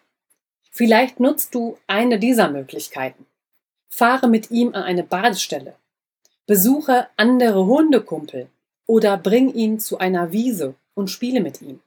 Vielleicht 0.72 1.20
nutzt 1.20 1.54
du 1.54 1.78
eine 1.88 2.20
dieser 2.20 2.50
Möglichkeiten. 2.50 3.26
Fahre 3.90 4.30
mit 4.30 4.50
ihm 4.50 4.70
an 4.70 4.84
eine 4.84 5.04
Badestelle. 5.04 5.76
Besuche 6.48 7.08
andere 7.18 7.66
Hundekumpel 7.66 8.48
oder 8.88 9.18
bring 9.18 9.54
ihn 9.54 9.82
zu 9.82 9.98
einer 9.98 10.32
Wiese 10.32 10.76
und 10.94 11.10
spiele 11.10 11.42
mit 11.42 11.62
ihm. 11.62 11.82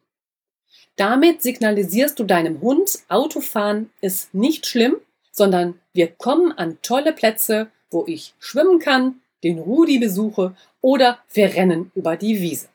Damit 0.97 1.41
signalisierst 1.41 2.19
du 2.19 2.25
deinem 2.25 2.61
Hund, 2.61 2.99
Autofahren 3.09 3.89
ist 4.03 4.35
nicht 4.35 4.67
schlimm, 4.67 4.97
sondern 5.33 5.81
wir 5.95 6.09
kommen 6.09 6.53
an 6.53 6.77
tolle 6.83 7.15
Plätze, 7.15 7.69
wo 7.91 8.05
ich 8.07 8.35
schwimmen 8.39 8.79
kann, 8.79 9.23
den 9.45 9.59
Rudi 9.59 9.99
besuche 9.99 10.57
oder 10.81 11.19
wir 11.33 11.55
rennen 11.55 11.93
über 11.95 12.17
die 12.17 12.41
Wiese. 12.41 12.69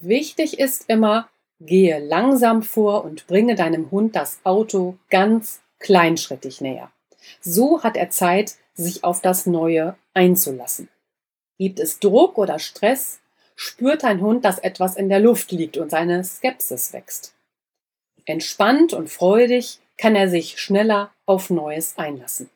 Wichtig 0.00 0.58
ist 0.58 0.84
immer, 0.88 1.28
gehe 1.60 1.98
langsam 1.98 2.62
vor 2.62 3.04
und 3.04 3.26
bringe 3.26 3.54
deinem 3.54 3.90
Hund 3.90 4.14
das 4.14 4.40
Auto 4.44 4.96
ganz 5.10 5.60
kleinschrittig 5.78 6.60
näher. 6.60 6.92
So 7.40 7.82
hat 7.82 7.96
er 7.96 8.10
Zeit, 8.10 8.56
sich 8.74 9.04
auf 9.04 9.20
das 9.20 9.46
Neue 9.46 9.96
einzulassen. 10.14 10.88
Gibt 11.58 11.78
es 11.78 11.98
Druck 11.98 12.38
oder 12.38 12.58
Stress, 12.58 13.20
spürt 13.54 14.02
dein 14.02 14.20
Hund, 14.20 14.44
dass 14.44 14.58
etwas 14.58 14.96
in 14.96 15.08
der 15.08 15.20
Luft 15.20 15.52
liegt 15.52 15.76
und 15.76 15.90
seine 15.90 16.24
Skepsis 16.24 16.92
wächst. 16.92 17.34
Entspannt 18.24 18.92
und 18.92 19.08
freudig 19.10 19.78
kann 19.98 20.16
er 20.16 20.28
sich 20.28 20.58
schneller 20.60 21.12
auf 21.26 21.50
Neues 21.50 21.96
einlassen. 21.96 22.50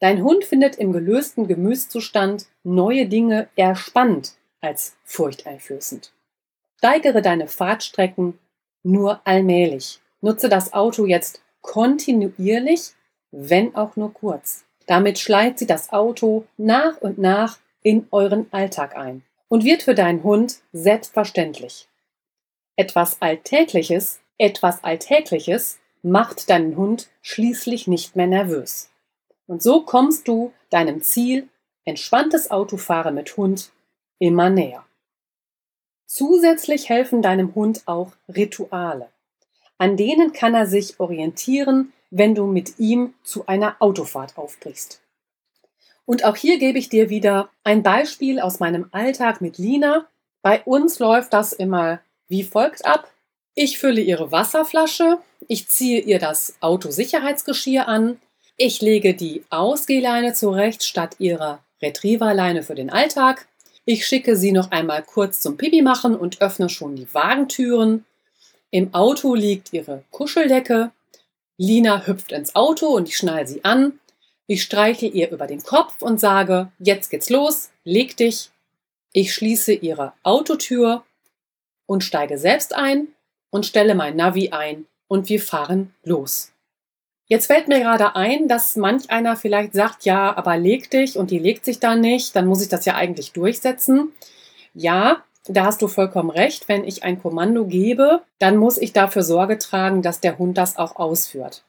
Dein 0.00 0.22
Hund 0.22 0.44
findet 0.44 0.76
im 0.76 0.92
gelösten 0.92 1.46
Gemüszustand 1.46 2.46
neue 2.62 3.06
Dinge 3.06 3.48
eher 3.56 3.76
spannend 3.76 4.34
als 4.60 4.96
furchteinflößend. 5.04 6.12
Steigere 6.78 7.22
deine 7.22 7.46
Fahrtstrecken 7.46 8.38
nur 8.82 9.20
allmählich. 9.24 10.00
Nutze 10.20 10.48
das 10.48 10.72
Auto 10.72 11.06
jetzt 11.06 11.42
kontinuierlich, 11.60 12.92
wenn 13.30 13.74
auch 13.74 13.96
nur 13.96 14.12
kurz. 14.12 14.64
Damit 14.86 15.18
schleicht 15.18 15.58
sie 15.58 15.66
das 15.66 15.92
Auto 15.92 16.44
nach 16.56 16.98
und 16.98 17.18
nach 17.18 17.58
in 17.82 18.06
euren 18.10 18.46
Alltag 18.52 18.96
ein 18.96 19.22
und 19.48 19.64
wird 19.64 19.82
für 19.82 19.94
deinen 19.94 20.22
Hund 20.22 20.60
selbstverständlich. 20.72 21.88
Etwas 22.76 23.22
Alltägliches, 23.22 24.20
etwas 24.36 24.82
Alltägliches 24.84 25.78
macht 26.02 26.50
deinen 26.50 26.76
Hund 26.76 27.08
schließlich 27.22 27.86
nicht 27.86 28.16
mehr 28.16 28.26
nervös. 28.26 28.90
Und 29.46 29.62
so 29.62 29.82
kommst 29.82 30.28
du 30.28 30.52
deinem 30.70 31.02
Ziel, 31.02 31.48
entspanntes 31.84 32.50
Autofahren 32.50 33.14
mit 33.14 33.36
Hund, 33.36 33.70
immer 34.18 34.50
näher. 34.50 34.84
Zusätzlich 36.06 36.88
helfen 36.88 37.22
deinem 37.22 37.54
Hund 37.54 37.82
auch 37.86 38.12
Rituale. 38.28 39.08
An 39.78 39.96
denen 39.96 40.32
kann 40.32 40.54
er 40.54 40.66
sich 40.66 41.00
orientieren, 41.00 41.92
wenn 42.10 42.34
du 42.34 42.46
mit 42.46 42.78
ihm 42.78 43.14
zu 43.22 43.46
einer 43.46 43.76
Autofahrt 43.80 44.38
aufbrichst. 44.38 45.00
Und 46.06 46.24
auch 46.24 46.36
hier 46.36 46.58
gebe 46.58 46.78
ich 46.78 46.88
dir 46.88 47.10
wieder 47.10 47.48
ein 47.64 47.82
Beispiel 47.82 48.38
aus 48.38 48.60
meinem 48.60 48.88
Alltag 48.92 49.40
mit 49.40 49.58
Lina. 49.58 50.06
Bei 50.42 50.62
uns 50.62 50.98
läuft 50.98 51.32
das 51.32 51.52
immer 51.52 52.00
wie 52.28 52.44
folgt 52.44 52.84
ab. 52.84 53.10
Ich 53.54 53.78
fülle 53.78 54.00
ihre 54.00 54.32
Wasserflasche, 54.32 55.18
ich 55.48 55.68
ziehe 55.68 56.00
ihr 56.00 56.18
das 56.18 56.56
Autosicherheitsgeschirr 56.60 57.86
an, 57.86 58.20
ich 58.56 58.80
lege 58.80 59.14
die 59.14 59.44
Ausgehleine 59.50 60.32
zurecht 60.32 60.84
statt 60.84 61.16
ihrer 61.18 61.64
Retrieverleine 61.82 62.62
für 62.62 62.74
den 62.74 62.90
Alltag. 62.90 63.48
Ich 63.84 64.06
schicke 64.06 64.36
sie 64.36 64.52
noch 64.52 64.70
einmal 64.70 65.02
kurz 65.02 65.40
zum 65.40 65.56
Pipi 65.56 65.82
machen 65.82 66.16
und 66.16 66.40
öffne 66.40 66.68
schon 66.68 66.96
die 66.96 67.12
Wagentüren. 67.12 68.04
Im 68.70 68.94
Auto 68.94 69.34
liegt 69.34 69.72
ihre 69.72 70.04
Kuscheldecke. 70.10 70.92
Lina 71.58 72.06
hüpft 72.06 72.32
ins 72.32 72.54
Auto 72.54 72.86
und 72.86 73.08
ich 73.08 73.16
schnall 73.16 73.46
sie 73.46 73.64
an. 73.64 73.98
Ich 74.46 74.62
streiche 74.62 75.06
ihr 75.06 75.30
über 75.30 75.46
den 75.46 75.62
Kopf 75.62 76.02
und 76.02 76.20
sage, 76.20 76.70
jetzt 76.78 77.10
geht's 77.10 77.30
los, 77.30 77.70
leg 77.84 78.16
dich. 78.16 78.50
Ich 79.12 79.34
schließe 79.34 79.72
ihre 79.72 80.12
Autotür 80.22 81.04
und 81.86 82.04
steige 82.04 82.38
selbst 82.38 82.74
ein 82.74 83.08
und 83.50 83.66
stelle 83.66 83.94
mein 83.94 84.16
Navi 84.16 84.50
ein 84.50 84.86
und 85.08 85.28
wir 85.28 85.40
fahren 85.40 85.94
los. 86.02 86.53
Jetzt 87.26 87.46
fällt 87.46 87.68
mir 87.68 87.80
gerade 87.80 88.16
ein, 88.16 88.48
dass 88.48 88.76
manch 88.76 89.10
einer 89.10 89.36
vielleicht 89.36 89.72
sagt, 89.72 90.04
ja, 90.04 90.36
aber 90.36 90.58
leg 90.58 90.90
dich 90.90 91.16
und 91.16 91.30
die 91.30 91.38
legt 91.38 91.64
sich 91.64 91.80
da 91.80 91.96
nicht, 91.96 92.36
dann 92.36 92.46
muss 92.46 92.62
ich 92.62 92.68
das 92.68 92.84
ja 92.84 92.96
eigentlich 92.96 93.32
durchsetzen. 93.32 94.12
Ja, 94.74 95.22
da 95.46 95.64
hast 95.64 95.80
du 95.80 95.88
vollkommen 95.88 96.30
recht. 96.30 96.68
Wenn 96.68 96.84
ich 96.84 97.02
ein 97.02 97.20
Kommando 97.20 97.64
gebe, 97.64 98.22
dann 98.38 98.56
muss 98.56 98.76
ich 98.76 98.92
dafür 98.92 99.22
Sorge 99.22 99.58
tragen, 99.58 100.02
dass 100.02 100.20
der 100.20 100.38
Hund 100.38 100.58
das 100.58 100.76
auch 100.76 100.96
ausführt. 100.96 101.64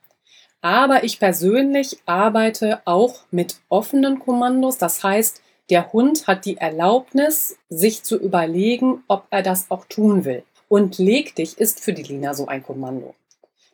Aber 0.62 1.04
ich 1.04 1.20
persönlich 1.20 2.00
arbeite 2.06 2.82
auch 2.86 3.22
mit 3.32 3.58
offenen 3.70 4.20
Kommandos. 4.20 4.78
Das 4.78 5.04
heißt, 5.04 5.42
der 5.70 5.94
Hund 5.94 6.28
hat 6.28 6.46
die 6.46 6.58
Erlaubnis, 6.58 7.58
sich 7.70 8.04
zu 8.04 8.18
überlegen, 8.18 9.04
ob 9.08 9.28
er 9.30 9.42
das 9.42 9.70
auch 9.70 9.86
tun 9.86 10.26
will. 10.26 10.44
Und 10.68 10.98
leg 10.98 11.36
dich 11.36 11.58
ist 11.60 11.80
für 11.80 11.94
die 11.94 12.04
Lina 12.04 12.34
so 12.34 12.48
ein 12.48 12.64
Kommando. 12.64 13.14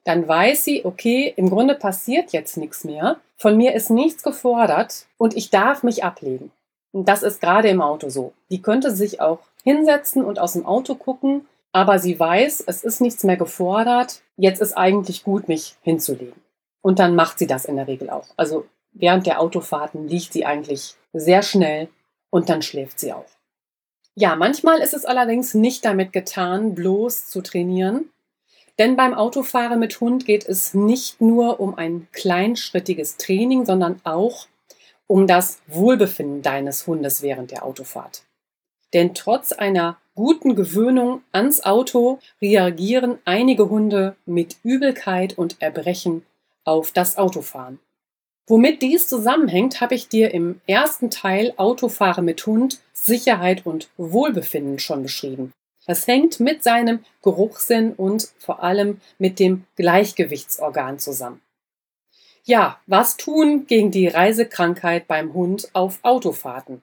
Dann 0.04 0.28
weiß 0.28 0.64
sie, 0.64 0.84
okay, 0.86 1.34
im 1.36 1.50
Grunde 1.50 1.76
passiert 1.76 2.32
jetzt 2.32 2.58
nichts 2.58 2.84
mehr. 2.84 3.20
Von 3.38 3.58
mir 3.58 3.74
ist 3.74 3.90
nichts 3.90 4.24
gefordert 4.24 5.06
und 5.18 5.36
ich 5.36 5.50
darf 5.50 5.84
mich 5.84 6.04
ablegen. 6.04 6.52
Und 6.92 7.08
das 7.08 7.24
ist 7.24 7.40
gerade 7.40 7.70
im 7.70 7.82
Auto 7.82 8.10
so. 8.10 8.34
Die 8.50 8.62
könnte 8.62 8.92
sich 8.92 9.22
auch 9.22 9.40
hinsetzen 9.64 10.24
und 10.24 10.40
aus 10.40 10.54
dem 10.54 10.66
Auto 10.66 10.96
gucken, 10.96 11.48
aber 11.72 12.00
sie 12.00 12.20
weiß, 12.20 12.64
es 12.68 12.84
ist 12.84 13.00
nichts 13.00 13.24
mehr 13.24 13.38
gefordert. 13.38 14.22
Jetzt 14.38 14.62
ist 14.62 14.74
eigentlich 14.74 15.24
gut, 15.24 15.48
mich 15.48 15.76
hinzulegen. 15.82 16.42
Und 16.82 17.00
dann 17.00 17.16
macht 17.16 17.40
sie 17.40 17.48
das 17.48 17.66
in 17.66 17.78
der 17.78 17.88
Regel 17.88 18.10
auch. 18.10 18.28
Also 18.38 18.66
während 18.92 19.26
der 19.26 19.40
Autofahrten 19.40 20.08
liegt 20.08 20.34
sie 20.34 20.46
eigentlich 20.46 20.96
sehr 21.14 21.44
schnell 21.44 21.88
und 22.30 22.50
dann 22.50 22.62
schläft 22.62 23.00
sie 23.00 23.14
auch. 23.14 23.26
Ja, 24.16 24.36
manchmal 24.36 24.80
ist 24.80 24.94
es 24.94 25.06
allerdings 25.06 25.54
nicht 25.54 25.86
damit 25.86 26.12
getan, 26.12 26.76
bloß 26.76 27.30
zu 27.30 27.42
trainieren. 27.42 28.10
Denn 28.80 28.96
beim 28.96 29.14
Autofahren 29.14 29.80
mit 29.80 30.00
Hund 30.00 30.26
geht 30.26 30.48
es 30.48 30.74
nicht 30.74 31.22
nur 31.22 31.60
um 31.60 31.76
ein 31.76 32.08
kleinschrittiges 32.12 33.18
Training, 33.18 33.66
sondern 33.66 34.02
auch 34.04 34.48
um 35.08 35.28
das 35.28 35.60
Wohlbefinden 35.68 36.42
deines 36.42 36.88
Hundes 36.88 37.22
während 37.22 37.52
der 37.52 37.66
Autofahrt. 37.66 38.24
Denn 38.94 39.14
trotz 39.14 39.52
einer 39.52 39.98
guten 40.16 40.56
Gewöhnung 40.56 41.22
ans 41.32 41.64
Auto 41.64 42.20
reagieren 42.42 43.20
einige 43.26 43.70
Hunde 43.70 44.16
mit 44.26 44.58
Übelkeit 44.64 45.38
und 45.38 45.62
Erbrechen 45.62 46.26
auf 46.64 46.92
das 46.92 47.18
Autofahren. 47.18 47.80
Womit 48.48 48.82
dies 48.82 49.08
zusammenhängt, 49.08 49.82
habe 49.82 49.96
ich 49.96 50.10
dir 50.10 50.34
im 50.34 50.60
ersten 50.68 51.10
Teil 51.10 51.54
Autofahren 51.58 52.26
mit 52.26 52.46
Hund, 52.46 52.80
Sicherheit 52.92 53.66
und 53.66 53.90
Wohlbefinden 53.98 54.80
schon 54.80 55.04
beschrieben. 55.04 55.54
Das 55.88 56.08
hängt 56.08 56.40
mit 56.40 56.64
seinem 56.64 57.04
Geruchssinn 57.24 57.94
und 57.94 58.30
vor 58.38 58.64
allem 58.64 59.02
mit 59.18 59.40
dem 59.40 59.66
Gleichgewichtsorgan 59.76 61.00
zusammen. 61.00 61.42
Ja, 62.44 62.80
was 62.88 63.18
tun 63.18 63.68
gegen 63.68 63.92
die 63.92 64.08
Reisekrankheit 64.08 65.08
beim 65.08 65.34
Hund 65.34 65.70
auf 65.74 66.00
Autofahrten? 66.02 66.82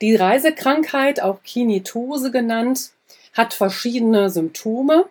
Die 0.00 0.16
Reisekrankheit, 0.16 1.20
auch 1.22 1.42
Kinetose 1.42 2.30
genannt, 2.30 2.92
hat 3.34 3.54
verschiedene 3.54 4.30
Symptome. 4.30 5.08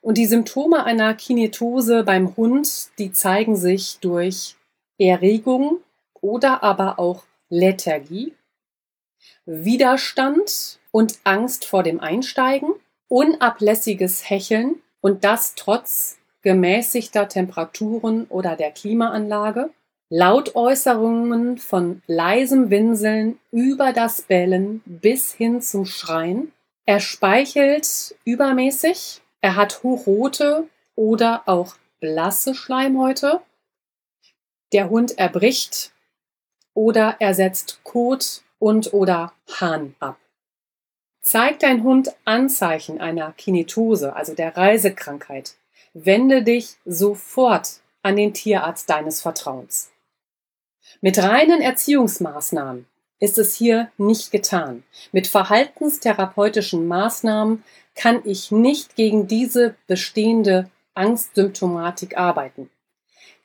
Und 0.00 0.18
die 0.18 0.26
Symptome 0.26 0.84
einer 0.84 1.14
Kinetose 1.14 2.04
beim 2.04 2.36
Hund, 2.36 2.88
die 2.98 3.12
zeigen 3.12 3.56
sich 3.56 3.98
durch 4.00 4.56
Erregung 4.98 5.78
oder 6.20 6.62
aber 6.62 6.98
auch 6.98 7.24
Lethargie, 7.48 8.34
Widerstand 9.44 10.78
und 10.98 11.20
Angst 11.22 11.64
vor 11.64 11.84
dem 11.84 12.00
Einsteigen, 12.00 12.74
unablässiges 13.06 14.28
Hecheln 14.28 14.82
und 15.00 15.22
das 15.22 15.54
trotz 15.54 16.18
gemäßigter 16.42 17.28
Temperaturen 17.28 18.24
oder 18.24 18.56
der 18.56 18.72
Klimaanlage, 18.72 19.70
Lautäußerungen 20.10 21.58
von 21.58 22.02
leisem 22.08 22.70
Winseln 22.70 23.38
über 23.52 23.92
das 23.92 24.22
Bellen 24.22 24.82
bis 24.86 25.32
hin 25.32 25.62
zum 25.62 25.86
Schreien. 25.86 26.50
Er 26.84 26.98
speichelt 26.98 28.16
übermäßig, 28.24 29.22
er 29.40 29.54
hat 29.54 29.84
hochrote 29.84 30.66
oder 30.96 31.42
auch 31.46 31.76
blasse 32.00 32.56
Schleimhäute. 32.56 33.40
Der 34.72 34.90
Hund 34.90 35.16
erbricht 35.16 35.92
oder 36.74 37.14
er 37.20 37.34
setzt 37.34 37.84
Kot 37.84 38.42
und 38.58 38.92
oder 38.92 39.32
Hahn 39.60 39.94
ab. 40.00 40.18
Zeigt 41.28 41.62
dein 41.62 41.82
Hund 41.82 42.14
Anzeichen 42.24 43.02
einer 43.02 43.32
Kinetose, 43.32 44.16
also 44.16 44.32
der 44.32 44.56
Reisekrankheit, 44.56 45.56
wende 45.92 46.42
dich 46.42 46.76
sofort 46.86 47.82
an 48.00 48.16
den 48.16 48.32
Tierarzt 48.32 48.88
deines 48.88 49.20
Vertrauens. 49.20 49.90
Mit 51.02 51.18
reinen 51.18 51.60
Erziehungsmaßnahmen 51.60 52.86
ist 53.20 53.36
es 53.36 53.54
hier 53.54 53.92
nicht 53.98 54.30
getan. 54.30 54.84
Mit 55.12 55.26
verhaltenstherapeutischen 55.26 56.88
Maßnahmen 56.88 57.62
kann 57.94 58.22
ich 58.24 58.50
nicht 58.50 58.96
gegen 58.96 59.26
diese 59.26 59.74
bestehende 59.86 60.70
Angstsymptomatik 60.94 62.16
arbeiten. 62.16 62.70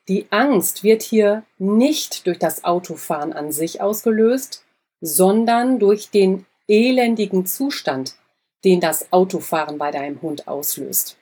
Die 0.08 0.26
Angst 0.30 0.84
wird 0.84 1.02
hier 1.02 1.42
nicht 1.58 2.26
durch 2.26 2.38
das 2.38 2.64
Autofahren 2.64 3.34
an 3.34 3.52
sich 3.52 3.82
ausgelöst, 3.82 4.64
sondern 5.02 5.78
durch 5.78 6.08
den 6.08 6.46
elendigen 6.68 7.46
Zustand, 7.46 8.14
den 8.64 8.80
das 8.80 9.12
Autofahren 9.12 9.78
bei 9.78 9.90
deinem 9.90 10.22
Hund 10.22 10.48
auslöst. 10.48 11.18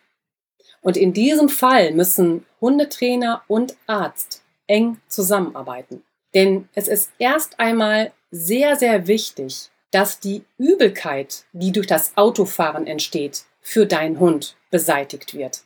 Und 0.81 0.96
in 0.96 1.12
diesem 1.12 1.48
Fall 1.48 1.92
müssen 1.92 2.44
Hundetrainer 2.61 3.42
und 3.48 3.76
Arzt 3.87 4.42
eng 4.66 4.98
zusammenarbeiten. 5.09 6.02
Denn 6.35 6.68
es 6.74 6.88
ist 6.88 7.12
erst 7.18 7.61
einmal 7.61 8.12
sehr, 8.31 8.76
sehr 8.76 9.07
wichtig, 9.07 9.70
dass 9.90 10.18
die 10.18 10.44
Übelkeit, 10.59 11.44
die 11.52 11.72
durch 11.72 11.87
das 11.87 12.16
Autofahren 12.16 12.87
entsteht, 12.87 13.44
für 13.61 13.87
deinen 13.87 14.18
Hund 14.18 14.57
beseitigt 14.70 15.35
wird. 15.35 15.62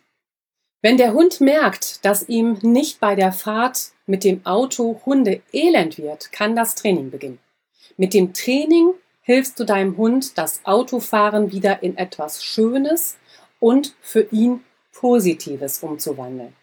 Wenn 0.82 0.98
der 0.98 1.14
Hund 1.14 1.40
merkt, 1.40 2.04
dass 2.04 2.28
ihm 2.28 2.58
nicht 2.62 3.00
bei 3.00 3.14
der 3.14 3.32
Fahrt 3.32 3.92
mit 4.06 4.24
dem 4.24 4.44
Auto 4.44 5.00
Hunde 5.06 5.42
elend 5.52 5.98
wird, 5.98 6.32
kann 6.32 6.54
das 6.54 6.74
Training 6.74 7.10
beginnen. 7.10 7.38
Mit 7.96 8.12
dem 8.12 8.34
Training 8.34 8.92
hilfst 9.26 9.58
du 9.58 9.64
deinem 9.64 9.96
Hund, 9.96 10.38
das 10.38 10.60
Autofahren 10.64 11.50
wieder 11.50 11.82
in 11.82 11.98
etwas 11.98 12.44
Schönes 12.44 13.18
und 13.58 13.96
für 14.00 14.22
ihn 14.30 14.64
Positives 14.92 15.82
umzuwandeln. 15.82 16.54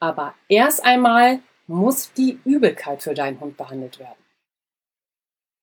Aber 0.00 0.34
erst 0.48 0.84
einmal 0.84 1.38
muss 1.68 2.12
die 2.12 2.40
Übelkeit 2.44 3.02
für 3.02 3.14
deinen 3.14 3.38
Hund 3.38 3.56
behandelt 3.56 4.00
werden. 4.00 4.18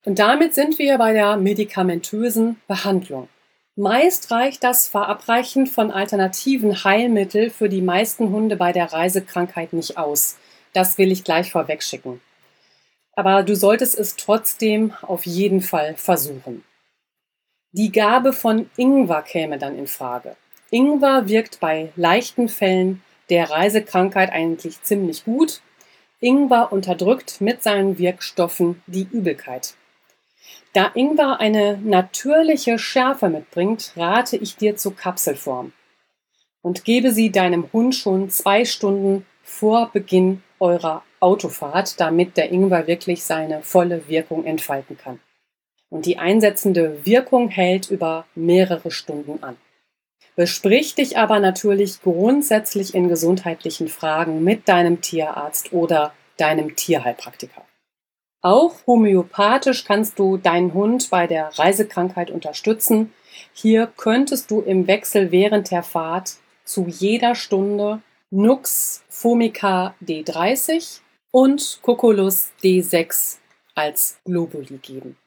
Und 0.06 0.20
damit 0.20 0.56
sind 0.56 0.80
wir 0.80 0.98
bei 0.98 1.12
der 1.12 1.36
medikamentösen 1.36 2.62
Behandlung. 2.66 3.28
Meist 3.76 4.32
reicht 4.32 4.64
das 4.64 4.88
Verabreichen 4.88 5.68
von 5.68 5.92
alternativen 5.92 6.86
Heilmitteln 6.86 7.52
für 7.52 7.68
die 7.68 7.82
meisten 7.82 8.30
Hunde 8.30 8.56
bei 8.56 8.72
der 8.72 8.94
Reisekrankheit 8.94 9.74
nicht 9.74 9.98
aus. 9.98 10.38
Das 10.72 10.98
will 10.98 11.12
ich 11.12 11.26
gleich 11.26 11.52
vorwegschicken. 11.52 12.22
Aber 13.18 13.42
du 13.42 13.56
solltest 13.56 13.98
es 13.98 14.16
trotzdem 14.16 14.94
auf 15.02 15.26
jeden 15.26 15.62
Fall 15.62 15.96
versuchen. 15.96 16.64
Die 17.72 17.92
Gabe 17.92 18.32
von 18.32 18.70
Ingwer 18.78 19.24
käme 19.24 19.58
dann 19.58 19.76
in 19.76 19.88
Frage. 19.88 20.36
Ingwer 20.70 21.28
wirkt 21.28 21.60
bei 21.60 21.92
leichten 21.96 22.48
Fällen 22.48 23.02
der 23.32 23.50
Reisekrankheit 23.50 24.32
eigentlich 24.32 24.84
ziemlich 24.84 25.26
gut. 25.26 25.62
Ingwer 26.20 26.72
unterdrückt 26.72 27.42
mit 27.42 27.64
seinen 27.64 27.98
Wirkstoffen 27.98 28.84
die 28.86 29.08
Übelkeit. 29.12 29.74
Da 30.74 30.92
Ingwer 30.94 31.40
eine 31.40 31.80
natürliche 31.80 32.78
Schärfe 32.78 33.30
mitbringt, 33.30 33.94
rate 33.96 34.38
ich 34.38 34.58
dir 34.58 34.76
zur 34.76 34.96
Kapselform 34.96 35.74
und 36.62 36.86
gebe 36.86 37.12
sie 37.12 37.32
deinem 37.32 37.68
Hund 37.74 37.96
schon 37.96 38.30
zwei 38.30 38.64
Stunden 38.64 39.26
vor 39.42 39.90
Beginn 39.92 40.44
eurer 40.60 41.04
Autofahrt, 41.20 42.00
damit 42.00 42.38
der 42.38 42.52
Ingwer 42.52 42.88
wirklich 42.88 43.24
seine 43.24 43.62
volle 43.62 44.08
Wirkung 44.08 44.46
entfalten 44.46 44.98
kann. 44.98 45.20
Und 45.90 46.06
die 46.06 46.18
einsetzende 46.18 47.06
Wirkung 47.06 47.50
hält 47.50 47.90
über 47.90 48.26
mehrere 48.36 48.92
Stunden 48.92 49.42
an. 49.44 49.58
Besprich 50.36 50.94
dich 50.94 51.18
aber 51.18 51.40
natürlich 51.40 52.02
grundsätzlich 52.02 52.94
in 52.94 53.08
gesundheitlichen 53.08 53.88
Fragen 53.88 54.44
mit 54.44 54.68
deinem 54.68 55.02
Tierarzt 55.02 55.74
oder 55.74 56.14
deinem 56.38 56.76
Tierheilpraktiker. 56.76 57.64
Auch 58.42 58.76
homöopathisch 58.86 59.84
kannst 59.84 60.20
du 60.20 60.38
deinen 60.38 60.74
Hund 60.74 61.10
bei 61.10 61.26
der 61.26 61.58
Reisekrankheit 61.58 62.30
unterstützen. 62.30 63.12
Hier 63.52 63.92
könntest 63.98 64.52
du 64.52 64.62
im 64.62 64.86
Wechsel 64.86 65.32
während 65.32 65.72
der 65.72 65.82
Fahrt 65.82 66.36
zu 66.64 66.86
jeder 66.88 67.34
Stunde 67.34 68.02
Nux 68.30 69.04
Fomica 69.08 69.96
D30 70.06 71.00
und 71.32 71.80
Cocolus 71.82 72.52
D6 72.62 73.38
als 73.74 74.20
Globuli 74.26 74.80
geben. 74.80 75.18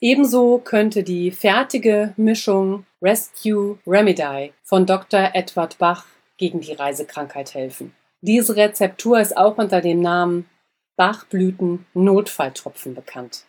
Ebenso 0.00 0.58
könnte 0.58 1.02
die 1.02 1.32
fertige 1.32 2.14
Mischung 2.16 2.86
Rescue 3.02 3.78
Remedy 3.86 4.52
von 4.62 4.86
Dr. 4.86 5.30
Edward 5.34 5.78
Bach 5.78 6.06
gegen 6.36 6.60
die 6.60 6.74
Reisekrankheit 6.74 7.54
helfen. 7.54 7.92
Diese 8.20 8.54
Rezeptur 8.54 9.20
ist 9.20 9.36
auch 9.36 9.58
unter 9.58 9.80
dem 9.80 10.00
Namen 10.00 10.48
Bachblüten 10.96 11.86
Notfalltropfen 11.92 12.94
bekannt. 12.94 13.46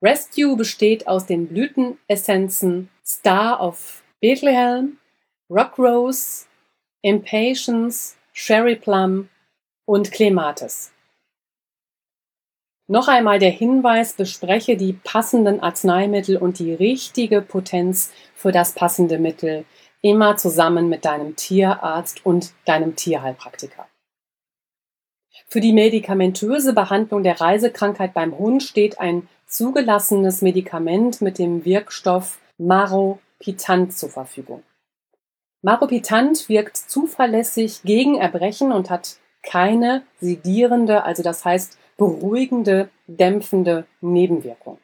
Rescue 0.00 0.56
besteht 0.56 1.08
aus 1.08 1.26
den 1.26 1.48
Blütenessenzen 1.48 2.88
Star 3.04 3.60
of 3.60 4.04
Bethlehem, 4.20 4.98
Rock 5.50 5.78
Rose, 5.78 6.46
Impatience, 7.04 8.16
Sherry 8.32 8.76
Plum 8.76 9.28
und 9.84 10.10
Clematis. 10.10 10.90
Noch 12.86 13.08
einmal 13.08 13.38
der 13.38 13.50
Hinweis, 13.50 14.14
bespreche 14.14 14.78
die 14.78 14.94
passenden 14.94 15.60
Arzneimittel 15.60 16.38
und 16.38 16.58
die 16.58 16.72
richtige 16.72 17.42
Potenz 17.42 18.10
für 18.34 18.52
das 18.52 18.72
passende 18.72 19.18
Mittel 19.18 19.66
immer 20.00 20.38
zusammen 20.38 20.88
mit 20.88 21.04
deinem 21.04 21.36
Tierarzt 21.36 22.24
und 22.24 22.54
deinem 22.64 22.96
Tierheilpraktiker. 22.96 23.86
Für 25.46 25.60
die 25.60 25.74
medikamentöse 25.74 26.72
Behandlung 26.72 27.22
der 27.22 27.38
Reisekrankheit 27.38 28.14
beim 28.14 28.38
Hund 28.38 28.62
steht 28.62 28.98
ein 28.98 29.28
zugelassenes 29.46 30.40
Medikament 30.40 31.20
mit 31.20 31.38
dem 31.38 31.66
Wirkstoff 31.66 32.38
Maropitant 32.56 33.92
zur 33.94 34.08
Verfügung. 34.08 34.62
Maropitant 35.64 36.50
wirkt 36.50 36.76
zuverlässig 36.76 37.80
gegen 37.84 38.16
Erbrechen 38.16 38.70
und 38.70 38.90
hat 38.90 39.16
keine 39.42 40.02
sedierende, 40.20 41.04
also 41.04 41.22
das 41.22 41.42
heißt 41.42 41.78
beruhigende, 41.96 42.90
dämpfende 43.06 43.86
Nebenwirkung. 44.02 44.76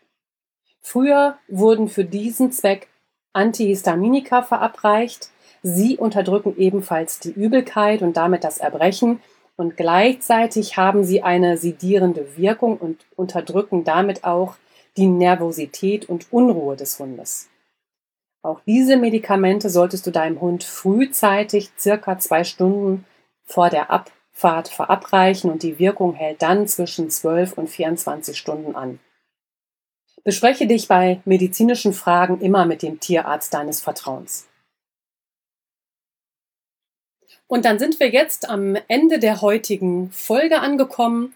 Früher 0.80 1.36
wurden 1.48 1.88
für 1.90 2.06
diesen 2.06 2.50
Zweck 2.50 2.88
Antihistaminika 3.34 4.40
verabreicht. 4.40 5.28
Sie 5.62 5.98
unterdrücken 5.98 6.56
ebenfalls 6.56 7.20
die 7.20 7.32
Übelkeit 7.32 8.00
und 8.00 8.16
damit 8.16 8.42
das 8.42 8.56
Erbrechen 8.56 9.20
und 9.56 9.76
gleichzeitig 9.76 10.78
haben 10.78 11.04
sie 11.04 11.22
eine 11.22 11.58
sedierende 11.58 12.38
Wirkung 12.38 12.78
und 12.78 13.04
unterdrücken 13.16 13.84
damit 13.84 14.24
auch 14.24 14.54
die 14.96 15.08
Nervosität 15.08 16.08
und 16.08 16.32
Unruhe 16.32 16.76
des 16.76 16.98
Hundes. 16.98 17.50
Auch 18.42 18.60
diese 18.66 18.96
Medikamente 18.96 19.68
solltest 19.68 20.06
du 20.06 20.10
deinem 20.10 20.40
Hund 20.40 20.64
frühzeitig 20.64 21.70
circa 21.78 22.18
zwei 22.18 22.44
Stunden 22.44 23.04
vor 23.44 23.68
der 23.68 23.90
Abfahrt 23.90 24.68
verabreichen 24.68 25.50
und 25.50 25.62
die 25.62 25.78
Wirkung 25.78 26.14
hält 26.14 26.40
dann 26.40 26.66
zwischen 26.66 27.10
12 27.10 27.58
und 27.58 27.68
24 27.68 28.38
Stunden 28.38 28.74
an. 28.74 28.98
Bespreche 30.24 30.66
dich 30.66 30.88
bei 30.88 31.20
medizinischen 31.24 31.92
Fragen 31.92 32.40
immer 32.40 32.64
mit 32.64 32.82
dem 32.82 33.00
Tierarzt 33.00 33.52
deines 33.52 33.80
Vertrauens. 33.80 34.46
Und 37.46 37.64
dann 37.64 37.78
sind 37.78 37.98
wir 38.00 38.10
jetzt 38.10 38.48
am 38.48 38.76
Ende 38.86 39.18
der 39.18 39.40
heutigen 39.40 40.12
Folge 40.12 40.60
angekommen. 40.60 41.34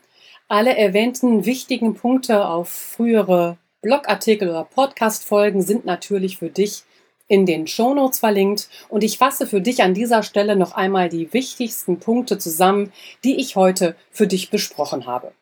Alle 0.48 0.76
erwähnten 0.76 1.44
wichtigen 1.44 1.94
Punkte 1.94 2.46
auf 2.46 2.68
frühere 2.68 3.58
Blogartikel 3.82 4.48
oder 4.48 4.64
Podcast-Folgen 4.64 5.62
sind 5.62 5.84
natürlich 5.84 6.38
für 6.38 6.50
dich 6.50 6.84
in 7.26 7.46
den 7.46 7.66
Shownotes 7.66 8.18
verlinkt 8.18 8.68
und 8.88 9.02
ich 9.02 9.18
fasse 9.18 9.46
für 9.46 9.60
dich 9.60 9.82
an 9.82 9.94
dieser 9.94 10.22
Stelle 10.22 10.56
noch 10.56 10.72
einmal 10.72 11.08
die 11.08 11.32
wichtigsten 11.32 11.98
Punkte 11.98 12.38
zusammen, 12.38 12.92
die 13.24 13.36
ich 13.40 13.56
heute 13.56 13.96
für 14.10 14.26
dich 14.26 14.50
besprochen 14.50 15.06
habe. 15.06 15.32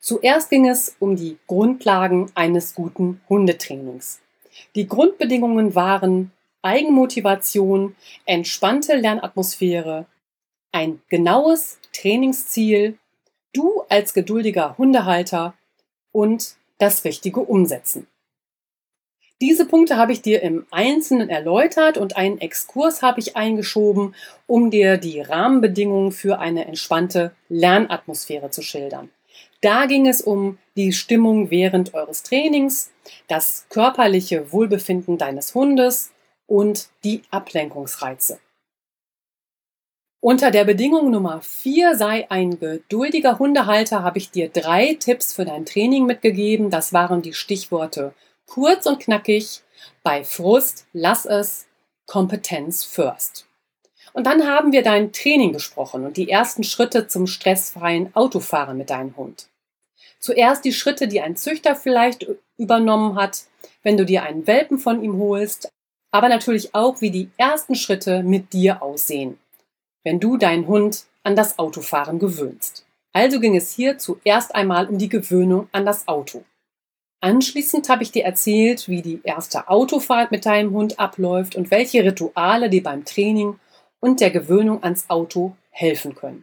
Zuerst 0.00 0.50
ging 0.50 0.68
es 0.68 0.96
um 0.98 1.16
die 1.16 1.38
Grundlagen 1.46 2.30
eines 2.34 2.74
guten 2.74 3.20
Hundetrainings. 3.28 4.20
Die 4.74 4.88
Grundbedingungen 4.88 5.74
waren 5.74 6.32
Eigenmotivation, 6.62 7.96
entspannte 8.24 8.94
Lernatmosphäre, 8.96 10.06
ein 10.72 11.02
genaues 11.08 11.78
Trainingsziel, 11.92 12.98
du 13.52 13.82
als 13.88 14.14
geduldiger 14.14 14.76
Hundehalter 14.78 15.54
und 16.12 16.56
das 16.78 17.04
richtige 17.04 17.40
Umsetzen. 17.40 18.06
Diese 19.42 19.66
Punkte 19.66 19.96
habe 19.96 20.12
ich 20.12 20.22
dir 20.22 20.40
im 20.40 20.66
Einzelnen 20.70 21.28
erläutert 21.28 21.98
und 21.98 22.16
einen 22.16 22.40
Exkurs 22.40 23.02
habe 23.02 23.18
ich 23.18 23.34
eingeschoben, 23.34 24.14
um 24.46 24.70
dir 24.70 24.98
die 24.98 25.20
Rahmenbedingungen 25.20 26.12
für 26.12 26.38
eine 26.38 26.66
entspannte 26.66 27.32
Lernatmosphäre 27.48 28.50
zu 28.50 28.62
schildern. 28.62 29.10
Da 29.60 29.86
ging 29.86 30.06
es 30.06 30.20
um 30.20 30.58
die 30.76 30.92
Stimmung 30.92 31.50
während 31.50 31.92
eures 31.92 32.22
Trainings, 32.22 32.92
das 33.26 33.66
körperliche 33.68 34.52
Wohlbefinden 34.52 35.18
deines 35.18 35.56
Hundes 35.56 36.12
und 36.46 36.90
die 37.02 37.22
Ablenkungsreize. 37.32 38.38
Unter 40.20 40.52
der 40.52 40.64
Bedingung 40.64 41.10
Nummer 41.10 41.40
4 41.40 41.96
sei 41.96 42.30
ein 42.30 42.60
geduldiger 42.60 43.40
Hundehalter, 43.40 44.04
habe 44.04 44.18
ich 44.18 44.30
dir 44.30 44.50
drei 44.50 44.94
Tipps 45.00 45.32
für 45.32 45.44
dein 45.44 45.66
Training 45.66 46.06
mitgegeben. 46.06 46.70
Das 46.70 46.92
waren 46.92 47.22
die 47.22 47.34
Stichworte 47.34 48.14
kurz 48.46 48.86
und 48.86 49.00
knackig, 49.00 49.62
bei 50.02 50.24
Frust 50.24 50.86
lass 50.92 51.26
es, 51.26 51.66
Kompetenz 52.06 52.84
first. 52.84 53.46
Und 54.12 54.26
dann 54.26 54.46
haben 54.46 54.72
wir 54.72 54.82
dein 54.82 55.12
Training 55.12 55.52
gesprochen 55.52 56.04
und 56.04 56.16
die 56.16 56.28
ersten 56.28 56.64
Schritte 56.64 57.08
zum 57.08 57.26
stressfreien 57.26 58.14
Autofahren 58.14 58.76
mit 58.76 58.90
deinem 58.90 59.16
Hund. 59.16 59.48
Zuerst 60.18 60.64
die 60.64 60.72
Schritte, 60.72 61.08
die 61.08 61.20
ein 61.20 61.36
Züchter 61.36 61.74
vielleicht 61.74 62.26
übernommen 62.58 63.16
hat, 63.16 63.44
wenn 63.82 63.96
du 63.96 64.04
dir 64.04 64.22
einen 64.22 64.46
Welpen 64.46 64.78
von 64.78 65.02
ihm 65.02 65.18
holst, 65.18 65.68
aber 66.10 66.28
natürlich 66.28 66.74
auch, 66.74 67.00
wie 67.00 67.10
die 67.10 67.30
ersten 67.38 67.74
Schritte 67.74 68.22
mit 68.22 68.52
dir 68.52 68.82
aussehen, 68.82 69.38
wenn 70.04 70.20
du 70.20 70.36
deinen 70.36 70.66
Hund 70.66 71.06
an 71.22 71.34
das 71.34 71.58
Autofahren 71.58 72.18
gewöhnst. 72.18 72.84
Also 73.12 73.40
ging 73.40 73.56
es 73.56 73.74
hier 73.74 73.98
zuerst 73.98 74.54
einmal 74.54 74.86
um 74.86 74.98
die 74.98 75.08
Gewöhnung 75.08 75.68
an 75.72 75.86
das 75.86 76.06
Auto. 76.08 76.44
Anschließend 77.22 77.88
habe 77.88 78.02
ich 78.02 78.10
dir 78.10 78.24
erzählt, 78.24 78.88
wie 78.88 79.00
die 79.00 79.20
erste 79.22 79.68
Autofahrt 79.68 80.32
mit 80.32 80.44
deinem 80.44 80.72
Hund 80.72 80.98
abläuft 80.98 81.54
und 81.54 81.70
welche 81.70 82.02
Rituale 82.02 82.68
dir 82.68 82.82
beim 82.82 83.04
Training 83.04 83.60
und 84.00 84.20
der 84.20 84.32
Gewöhnung 84.32 84.82
ans 84.82 85.08
Auto 85.08 85.54
helfen 85.70 86.16
können. 86.16 86.42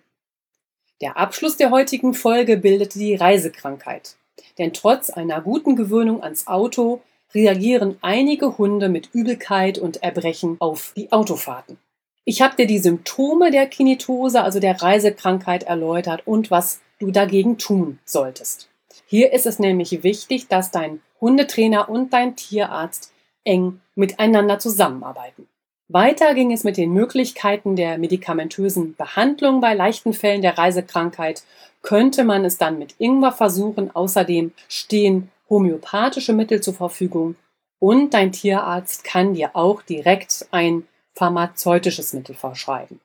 Der 1.02 1.18
Abschluss 1.18 1.58
der 1.58 1.72
heutigen 1.72 2.14
Folge 2.14 2.56
bildete 2.56 2.98
die 2.98 3.16
Reisekrankheit. 3.16 4.16
Denn 4.58 4.72
trotz 4.72 5.10
einer 5.10 5.42
guten 5.42 5.76
Gewöhnung 5.76 6.24
ans 6.24 6.48
Auto 6.48 7.02
reagieren 7.34 7.98
einige 8.02 8.58
Hunde 8.58 8.88
mit 8.88 9.10
Übelkeit 9.14 9.80
und 9.80 10.02
Erbrechen 10.02 10.56
auf 10.62 10.94
die 10.96 11.12
Autofahrten. 11.12 11.78
Ich 12.24 12.42
habe 12.42 12.56
dir 12.56 12.68
die 12.68 12.80
Symptome 12.80 13.52
der 13.52 13.68
Kinetose, 13.68 14.42
also 14.42 14.62
der 14.62 14.82
Reisekrankheit, 14.82 15.64
erläutert 15.64 16.26
und 16.26 16.52
was 16.52 16.80
du 17.00 17.12
dagegen 17.12 17.58
tun 17.58 18.00
solltest. 18.06 18.69
Hier 19.06 19.34
ist 19.34 19.46
es 19.46 19.60
nämlich 19.60 20.04
wichtig, 20.04 20.48
dass 20.48 20.72
dein 20.72 21.02
Hundetrainer 21.22 21.90
und 21.90 22.14
dein 22.14 22.36
Tierarzt 22.36 23.12
eng 23.44 23.82
miteinander 23.96 24.60
zusammenarbeiten. 24.60 25.48
Weiter 25.88 26.36
ging 26.36 26.52
es 26.52 26.64
mit 26.64 26.78
den 26.78 26.94
Möglichkeiten 26.94 27.76
der 27.76 27.98
medikamentösen 27.98 28.96
Behandlung 28.96 29.60
bei 29.60 29.74
leichten 29.74 30.14
Fällen 30.14 30.44
der 30.44 30.58
Reisekrankheit. 30.58 31.44
Könnte 31.82 32.24
man 32.24 32.46
es 32.46 32.58
dann 32.58 32.78
mit 32.78 32.96
Ingwer 33.00 33.32
versuchen. 33.32 33.90
Außerdem 33.96 34.52
stehen 34.68 35.32
homöopathische 35.50 36.34
Mittel 36.34 36.62
zur 36.62 36.76
Verfügung 36.76 37.36
und 37.80 38.14
dein 38.14 38.32
Tierarzt 38.32 39.04
kann 39.04 39.34
dir 39.34 39.56
auch 39.56 39.82
direkt 39.82 40.48
ein 40.52 40.88
pharmazeutisches 41.16 42.14
Mittel 42.14 42.36
verschreiben. 42.36 43.00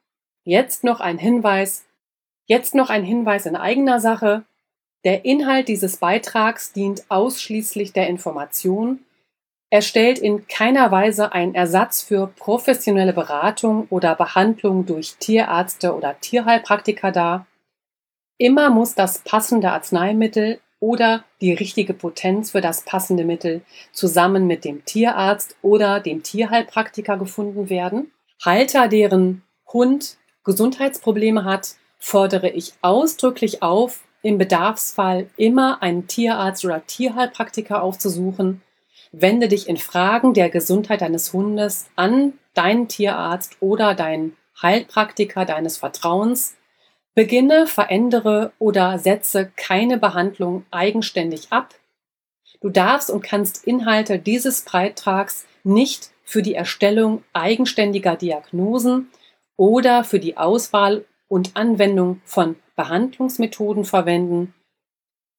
Jetzt 0.45 0.85
noch 0.85 1.01
ein 1.01 1.17
Hinweis. 1.17 1.85
Jetzt 2.47 2.75
noch 2.75 2.91
ein 2.91 3.05
Hinweis 3.05 3.47
in 3.47 3.57
eigener 3.57 3.99
Sache. 3.99 4.45
Der 5.05 5.27
Inhalt 5.27 5.69
dieses 5.69 5.99
Beitrags 5.99 6.73
dient 6.73 7.05
ausschließlich 7.11 7.93
der 7.93 8.09
Information. 8.09 9.01
Er 9.71 9.83
stellt 9.83 10.19
in 10.19 10.47
keiner 10.47 10.91
Weise 10.91 11.33
einen 11.33 11.55
Ersatz 11.55 12.01
für 12.01 12.29
professionelle 12.39 13.13
Beratung 13.13 13.87
oder 13.91 14.15
Behandlung 14.15 14.87
durch 14.87 15.17
Tierärzte 15.19 15.95
oder 15.95 16.19
Tierheilpraktiker 16.21 17.13
dar. 17.13 17.47
Immer 18.39 18.71
muss 18.71 18.95
das 18.95 19.19
passende 19.19 19.73
Arzneimittel 19.73 20.61
oder 20.81 21.25
die 21.41 21.53
richtige 21.53 21.93
Potenz 21.93 22.53
für 22.53 22.61
das 22.61 22.83
passende 22.83 23.25
Mittel 23.25 23.63
zusammen 23.93 24.47
mit 24.47 24.65
dem 24.65 24.85
Tierarzt 24.85 25.57
oder 25.61 26.01
dem 26.01 26.23
Tierheilpraktiker 26.23 27.19
gefunden 27.19 27.69
werden. 27.69 28.13
Halter, 28.43 28.89
deren 28.89 29.43
Hund 29.73 30.17
Gesundheitsprobleme 30.45 31.45
hat, 31.45 31.75
fordere 31.99 32.51
ich 32.51 32.75
ausdrücklich 32.83 33.63
auf, 33.63 34.04
im 34.25 34.39
Bedarfsfall 34.39 35.29
immer 35.37 35.83
einen 35.83 36.07
Tierarzt 36.07 36.65
oder 36.65 36.85
Tierheilpraktiker 36.87 37.83
aufzusuchen. 37.83 38.63
Wende 39.13 39.49
dich 39.49 39.69
in 39.69 39.77
Fragen 39.77 40.33
der 40.33 40.49
Gesundheit 40.49 41.03
deines 41.03 41.35
Hundes 41.35 41.91
an 41.95 42.33
deinen 42.55 42.89
Tierarzt 42.89 43.59
oder 43.61 43.95
deinen 43.95 44.35
Heilpraktiker 44.61 45.45
deines 45.45 45.77
Vertrauens. 45.77 46.57
Beginne, 47.15 47.67
verändere 47.67 48.53
oder 48.59 48.99
setze 48.99 49.53
keine 49.57 49.99
Behandlung 49.99 50.65
eigenständig 50.71 51.49
ab. 51.51 51.75
Du 52.63 52.71
darfst 52.71 53.11
und 53.11 53.21
kannst 53.21 53.67
Inhalte 53.67 54.19
dieses 54.19 54.63
Beitrags 54.63 55.45
nicht 55.65 56.11
für 56.25 56.41
die 56.41 56.55
Erstellung 56.55 57.23
eigenständiger 57.35 58.17
Diagnosen 58.17 59.11
oder 59.59 60.03
für 60.03 60.19
die 60.19 60.39
Auswahl 60.39 61.05
und 61.29 61.57
Anwendung 61.57 62.23
von 62.25 62.57
Behandlungsmethoden 62.77 63.85
verwenden. 63.85 64.55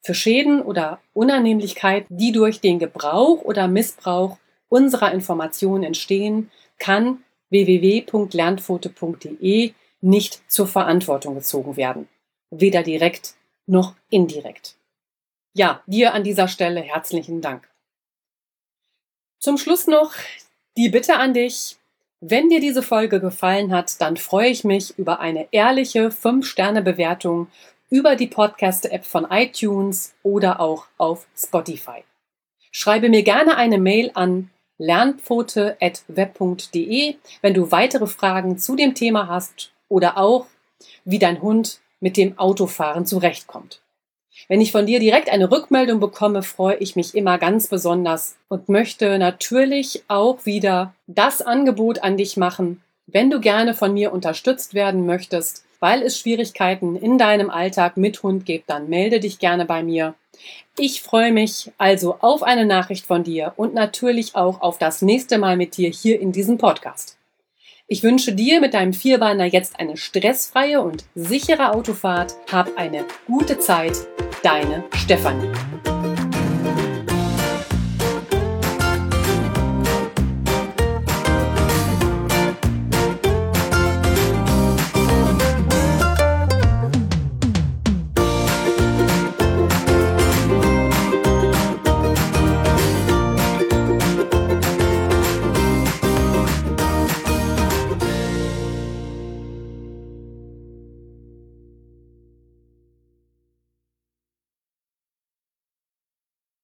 Für 0.03 0.13
Schäden 0.13 0.61
oder 0.61 0.99
Unannehmlichkeiten, 1.13 2.15
die 2.15 2.31
durch 2.31 2.61
den 2.61 2.79
Gebrauch 2.79 3.41
oder 3.41 3.67
Missbrauch 3.67 4.37
unserer 4.69 5.11
Informationen 5.11 5.83
entstehen, 5.83 6.49
kann 6.77 7.23
www.lernpfote.de 7.49 9.73
nicht 10.01 10.51
zur 10.51 10.67
Verantwortung 10.67 11.33
gezogen 11.35 11.77
werden. 11.77 12.09
Weder 12.51 12.83
direkt 12.83 13.35
noch 13.65 13.95
indirekt. 14.09 14.75
Ja, 15.53 15.81
dir 15.87 16.13
an 16.13 16.23
dieser 16.23 16.47
Stelle 16.47 16.81
herzlichen 16.81 17.41
Dank. 17.41 17.67
Zum 19.39 19.57
Schluss 19.57 19.87
noch 19.87 20.13
die 20.77 20.89
Bitte 20.89 21.17
an 21.17 21.33
dich, 21.33 21.77
wenn 22.27 22.49
dir 22.49 22.59
diese 22.59 22.81
Folge 22.81 23.19
gefallen 23.19 23.71
hat, 23.71 24.01
dann 24.01 24.17
freue 24.17 24.49
ich 24.49 24.63
mich 24.63 24.97
über 24.97 25.19
eine 25.19 25.47
ehrliche 25.51 26.09
5-Sterne-Bewertung 26.09 27.49
über 27.91 28.15
die 28.15 28.25
Podcast-App 28.25 29.05
von 29.05 29.27
iTunes 29.29 30.15
oder 30.23 30.59
auch 30.59 30.87
auf 30.97 31.27
Spotify. 31.37 32.03
Schreibe 32.71 33.09
mir 33.09 33.21
gerne 33.21 33.57
eine 33.57 33.77
Mail 33.77 34.09
an 34.15 34.49
lernpfote.web.de, 34.79 37.15
wenn 37.41 37.53
du 37.53 37.71
weitere 37.71 38.07
Fragen 38.07 38.57
zu 38.57 38.75
dem 38.75 38.95
Thema 38.95 39.27
hast 39.27 39.71
oder 39.87 40.17
auch, 40.17 40.47
wie 41.03 41.19
dein 41.19 41.43
Hund 41.43 41.79
mit 41.99 42.17
dem 42.17 42.39
Autofahren 42.39 43.05
zurechtkommt. 43.05 43.81
Wenn 44.47 44.61
ich 44.61 44.71
von 44.71 44.85
dir 44.85 44.99
direkt 44.99 45.29
eine 45.29 45.49
Rückmeldung 45.49 45.99
bekomme, 45.99 46.43
freue 46.43 46.75
ich 46.77 46.95
mich 46.95 47.15
immer 47.15 47.37
ganz 47.37 47.67
besonders 47.67 48.35
und 48.47 48.69
möchte 48.69 49.17
natürlich 49.17 50.03
auch 50.07 50.45
wieder 50.45 50.93
das 51.07 51.41
Angebot 51.41 52.03
an 52.03 52.17
dich 52.17 52.37
machen, 52.37 52.81
wenn 53.07 53.29
du 53.29 53.39
gerne 53.39 53.73
von 53.73 53.93
mir 53.93 54.11
unterstützt 54.11 54.73
werden 54.73 55.05
möchtest, 55.05 55.63
weil 55.79 56.01
es 56.01 56.19
Schwierigkeiten 56.19 56.95
in 56.95 57.17
deinem 57.17 57.49
Alltag 57.49 57.97
mit 57.97 58.23
Hund 58.23 58.45
gibt, 58.45 58.69
dann 58.69 58.89
melde 58.89 59.19
dich 59.19 59.39
gerne 59.39 59.65
bei 59.65 59.83
mir. 59.83 60.15
Ich 60.77 61.01
freue 61.01 61.31
mich 61.31 61.71
also 61.77 62.17
auf 62.19 62.43
eine 62.43 62.65
Nachricht 62.65 63.05
von 63.05 63.23
dir 63.23 63.53
und 63.55 63.73
natürlich 63.73 64.35
auch 64.35 64.61
auf 64.61 64.77
das 64.77 65.01
nächste 65.01 65.37
Mal 65.37 65.55
mit 65.57 65.77
dir 65.77 65.89
hier 65.89 66.19
in 66.19 66.31
diesem 66.31 66.57
Podcast. 66.57 67.14
Ich 67.87 68.01
wünsche 68.01 68.33
dir 68.33 68.61
mit 68.61 68.73
deinem 68.73 68.93
Vierbeiner 68.93 69.45
jetzt 69.45 69.79
eine 69.79 69.95
stressfreie 69.95 70.81
und 70.81 71.05
sichere 71.13 71.71
Autofahrt. 71.71 72.33
Hab 72.51 72.75
eine 72.79 73.05
gute 73.27 73.59
Zeit. 73.59 73.93
Deine 74.41 74.85
Stefanie. 74.95 75.51